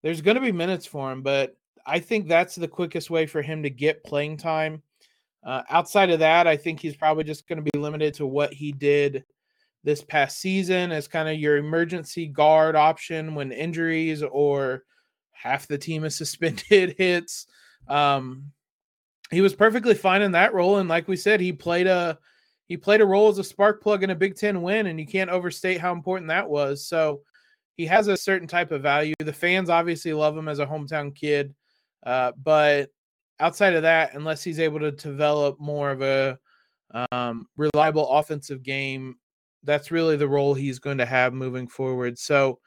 there's 0.02 0.22
going 0.22 0.34
to 0.34 0.40
be 0.40 0.52
minutes 0.52 0.86
for 0.86 1.12
him. 1.12 1.22
But 1.22 1.56
I 1.86 2.00
think 2.00 2.26
that's 2.26 2.56
the 2.56 2.66
quickest 2.66 3.10
way 3.10 3.26
for 3.26 3.42
him 3.42 3.62
to 3.62 3.70
get 3.70 4.02
playing 4.02 4.38
time 4.38 4.82
uh, 5.44 5.62
outside 5.68 6.10
of 6.10 6.20
that, 6.20 6.46
I 6.46 6.56
think 6.56 6.80
he's 6.80 6.96
probably 6.96 7.24
just 7.24 7.46
going 7.46 7.62
to 7.62 7.70
be 7.70 7.78
limited 7.78 8.14
to 8.14 8.26
what 8.26 8.52
he 8.52 8.72
did 8.72 9.24
this 9.84 10.02
past 10.02 10.40
season 10.40 10.90
as 10.90 11.06
kind 11.06 11.28
of 11.28 11.38
your 11.38 11.58
emergency 11.58 12.26
guard 12.26 12.74
option 12.74 13.34
when 13.34 13.52
injuries 13.52 14.22
or 14.22 14.82
half 15.32 15.68
the 15.68 15.78
team 15.78 16.04
is 16.04 16.16
suspended 16.18 16.96
hits. 16.98 17.46
Um, 17.86 18.50
he 19.30 19.40
was 19.40 19.54
perfectly 19.54 19.94
fine 19.94 20.22
in 20.22 20.32
that 20.32 20.54
role, 20.54 20.78
and 20.78 20.88
like 20.88 21.06
we 21.06 21.16
said, 21.16 21.40
he 21.40 21.52
played 21.52 21.86
a 21.86 22.18
he 22.66 22.78
played 22.78 23.02
a 23.02 23.06
role 23.06 23.28
as 23.28 23.38
a 23.38 23.44
spark 23.44 23.82
plug 23.82 24.02
in 24.02 24.10
a 24.10 24.14
Big 24.14 24.36
Ten 24.36 24.62
win, 24.62 24.86
and 24.86 24.98
you 24.98 25.06
can't 25.06 25.30
overstate 25.30 25.80
how 25.80 25.92
important 25.92 26.28
that 26.28 26.48
was. 26.48 26.86
So 26.86 27.20
he 27.76 27.84
has 27.86 28.08
a 28.08 28.16
certain 28.16 28.48
type 28.48 28.70
of 28.70 28.82
value. 28.82 29.14
The 29.18 29.32
fans 29.32 29.68
obviously 29.68 30.14
love 30.14 30.36
him 30.36 30.48
as 30.48 30.60
a 30.60 30.66
hometown 30.66 31.14
kid, 31.14 31.54
uh, 32.06 32.32
but 32.42 32.88
outside 33.40 33.74
of 33.74 33.82
that, 33.82 34.14
unless 34.14 34.42
he's 34.42 34.60
able 34.60 34.80
to 34.80 34.92
develop 34.92 35.60
more 35.60 35.90
of 35.90 36.00
a 36.00 36.38
um, 37.10 37.46
reliable 37.56 38.08
offensive 38.08 38.62
game, 38.62 39.16
that's 39.64 39.90
really 39.90 40.16
the 40.16 40.28
role 40.28 40.54
he's 40.54 40.78
going 40.78 40.98
to 40.98 41.06
have 41.06 41.32
moving 41.32 41.66
forward. 41.66 42.18
So 42.18 42.58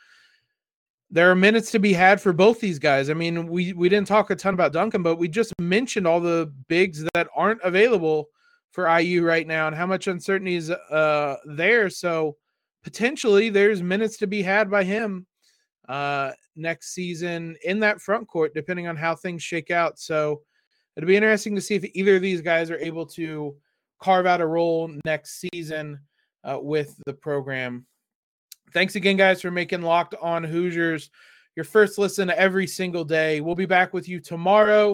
there 1.10 1.32
are 1.32 1.36
minutes 1.36 1.72
to 1.72 1.80
be 1.80 1.94
had 1.94 2.20
for 2.20 2.34
both 2.34 2.60
these 2.60 2.80
guys. 2.80 3.10
I 3.10 3.14
mean, 3.14 3.48
we 3.48 3.74
we 3.74 3.88
didn't 3.88 4.08
talk 4.08 4.30
a 4.30 4.36
ton 4.36 4.54
about 4.54 4.74
Duncan, 4.74 5.04
but 5.04 5.16
we 5.16 5.28
just 5.28 5.54
mentioned 5.60 6.06
all 6.06 6.20
the 6.20 6.52
bigs 6.68 7.06
that 7.14 7.28
aren't 7.36 7.62
available 7.64 8.30
for 8.72 9.00
IU 9.00 9.24
right 9.24 9.48
now 9.48 9.68
and 9.68 9.76
how 9.76 9.86
much 9.86 10.08
uncertainty 10.08 10.56
is 10.56 10.70
uh, 10.70 11.38
there. 11.46 11.90
So 11.90 12.36
potentially 12.84 13.50
there's 13.50 13.82
minutes 13.82 14.18
to 14.18 14.28
be 14.28 14.42
had 14.42 14.70
by 14.70 14.84
him 14.84 15.26
uh, 15.88 16.32
next 16.56 16.94
season 16.94 17.56
in 17.64 17.80
that 17.80 18.02
front 18.02 18.28
court, 18.28 18.54
depending 18.54 18.88
on 18.88 18.98
how 18.98 19.16
things 19.16 19.42
shake 19.42 19.72
out. 19.72 19.98
So 19.98 20.42
it'll 20.96 21.08
be 21.08 21.16
interesting 21.16 21.56
to 21.56 21.62
see 21.62 21.76
if 21.76 21.86
either 21.96 22.18
of 22.18 22.22
these 22.22 22.42
guys 22.42 22.70
are 22.70 22.80
able 22.80 23.06
to 23.08 23.56
carve 24.00 24.26
out 24.26 24.42
a 24.42 24.46
role 24.46 24.92
next 25.06 25.44
season 25.52 26.00
uh, 26.48 26.60
with 26.60 27.00
the 27.06 27.14
program. 27.14 27.86
Thanks 28.74 28.96
again, 28.96 29.18
guys, 29.18 29.42
for 29.42 29.52
making 29.52 29.82
Locked 29.82 30.16
On 30.22 30.44
Hoosiers 30.44 31.10
your 31.58 31.64
first 31.64 31.98
listen 31.98 32.30
every 32.30 32.68
single 32.68 33.04
day. 33.04 33.42
We'll 33.42 33.56
be 33.56 33.66
back 33.66 33.92
with 33.92 34.08
you 34.08 34.20
tomorrow. 34.20 34.94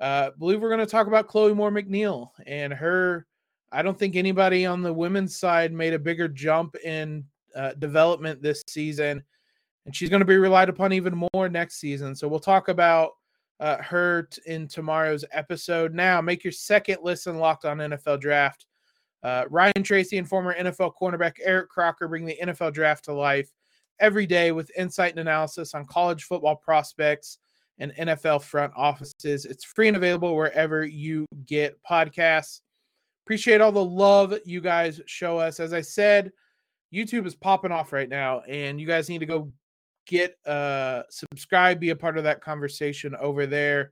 Uh, 0.00 0.30
believe 0.36 0.60
we're 0.60 0.68
going 0.68 0.80
to 0.80 0.86
talk 0.86 1.06
about 1.06 1.28
Chloe 1.28 1.54
Moore 1.54 1.70
McNeil 1.70 2.30
and 2.44 2.72
her. 2.72 3.24
I 3.70 3.82
don't 3.82 3.96
think 3.96 4.16
anybody 4.16 4.66
on 4.66 4.82
the 4.82 4.92
women's 4.92 5.36
side 5.36 5.72
made 5.72 5.94
a 5.94 5.98
bigger 5.98 6.26
jump 6.26 6.74
in 6.84 7.24
uh, 7.54 7.74
development 7.74 8.42
this 8.42 8.64
season, 8.66 9.22
and 9.86 9.94
she's 9.94 10.10
going 10.10 10.20
to 10.20 10.26
be 10.26 10.36
relied 10.36 10.68
upon 10.68 10.92
even 10.92 11.24
more 11.32 11.48
next 11.48 11.76
season. 11.76 12.16
So 12.16 12.26
we'll 12.26 12.40
talk 12.40 12.66
about 12.66 13.12
uh, 13.60 13.76
her 13.76 14.24
t- 14.24 14.42
in 14.46 14.66
tomorrow's 14.66 15.24
episode. 15.30 15.94
Now, 15.94 16.20
make 16.20 16.42
your 16.42 16.52
second 16.52 16.98
listen 17.02 17.38
locked 17.38 17.64
on 17.64 17.78
NFL 17.78 18.20
Draft. 18.20 18.66
Uh, 19.26 19.44
Ryan 19.50 19.82
Tracy 19.82 20.18
and 20.18 20.28
former 20.28 20.54
NFL 20.54 20.92
cornerback 20.94 21.38
Eric 21.44 21.68
Crocker 21.68 22.06
bring 22.06 22.24
the 22.24 22.38
NFL 22.40 22.72
Draft 22.72 23.06
to 23.06 23.12
life 23.12 23.50
every 23.98 24.24
day 24.24 24.52
with 24.52 24.70
insight 24.78 25.10
and 25.10 25.18
analysis 25.18 25.74
on 25.74 25.84
college 25.84 26.22
football 26.22 26.54
prospects 26.54 27.38
and 27.80 27.92
NFL 27.96 28.44
front 28.44 28.72
offices. 28.76 29.44
It's 29.44 29.64
free 29.64 29.88
and 29.88 29.96
available 29.96 30.36
wherever 30.36 30.86
you 30.86 31.26
get 31.44 31.76
podcasts. 31.82 32.60
Appreciate 33.24 33.60
all 33.60 33.72
the 33.72 33.84
love 33.84 34.32
you 34.44 34.60
guys 34.60 35.00
show 35.06 35.38
us. 35.38 35.58
As 35.58 35.72
I 35.72 35.80
said, 35.80 36.30
YouTube 36.94 37.26
is 37.26 37.34
popping 37.34 37.72
off 37.72 37.92
right 37.92 38.08
now, 38.08 38.42
and 38.42 38.80
you 38.80 38.86
guys 38.86 39.08
need 39.08 39.18
to 39.18 39.26
go 39.26 39.50
get 40.06 40.36
uh 40.46 41.02
subscribe, 41.10 41.80
be 41.80 41.90
a 41.90 41.96
part 41.96 42.16
of 42.16 42.22
that 42.22 42.40
conversation 42.40 43.16
over 43.16 43.44
there. 43.44 43.90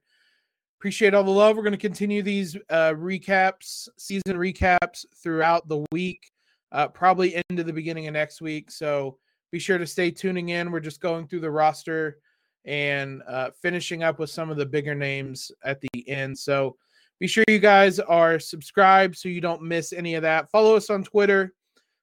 Appreciate 0.84 1.14
all 1.14 1.24
the 1.24 1.30
love. 1.30 1.56
We're 1.56 1.62
going 1.62 1.72
to 1.72 1.78
continue 1.78 2.22
these 2.22 2.56
uh, 2.68 2.92
recaps, 2.92 3.88
season 3.96 4.36
recaps 4.36 5.06
throughout 5.16 5.66
the 5.66 5.82
week, 5.92 6.30
uh, 6.72 6.88
probably 6.88 7.42
into 7.48 7.64
the 7.64 7.72
beginning 7.72 8.06
of 8.06 8.12
next 8.12 8.42
week. 8.42 8.70
So 8.70 9.16
be 9.50 9.58
sure 9.58 9.78
to 9.78 9.86
stay 9.86 10.10
tuning 10.10 10.50
in. 10.50 10.70
We're 10.70 10.80
just 10.80 11.00
going 11.00 11.26
through 11.26 11.40
the 11.40 11.50
roster 11.50 12.18
and 12.66 13.22
uh, 13.26 13.52
finishing 13.62 14.02
up 14.02 14.18
with 14.18 14.28
some 14.28 14.50
of 14.50 14.58
the 14.58 14.66
bigger 14.66 14.94
names 14.94 15.50
at 15.64 15.80
the 15.80 16.06
end. 16.06 16.38
So 16.38 16.76
be 17.18 17.28
sure 17.28 17.44
you 17.48 17.60
guys 17.60 17.98
are 17.98 18.38
subscribed 18.38 19.16
so 19.16 19.30
you 19.30 19.40
don't 19.40 19.62
miss 19.62 19.94
any 19.94 20.16
of 20.16 20.22
that. 20.22 20.50
Follow 20.50 20.76
us 20.76 20.90
on 20.90 21.02
Twitter. 21.02 21.54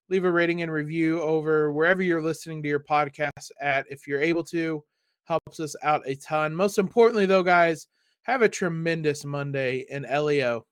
Leave 0.10 0.26
a 0.26 0.32
rating 0.32 0.64
and 0.64 0.72
review 0.72 1.22
over 1.22 1.72
wherever 1.72 2.02
you're 2.02 2.20
listening 2.20 2.64
to 2.64 2.70
your 2.70 2.80
podcast 2.80 3.52
at 3.62 3.86
if 3.92 4.08
you're 4.08 4.24
able 4.24 4.44
to. 4.46 4.84
Helps 5.26 5.60
us 5.60 5.76
out 5.84 6.02
a 6.08 6.16
ton. 6.16 6.56
Most 6.56 6.80
importantly, 6.80 7.28
though, 7.28 7.44
guys, 7.44 7.86
have 8.24 8.42
a 8.42 8.50
tremendous 8.50 9.26
Monday 9.26 9.86
in 9.90 10.04
LEO. 10.04 10.66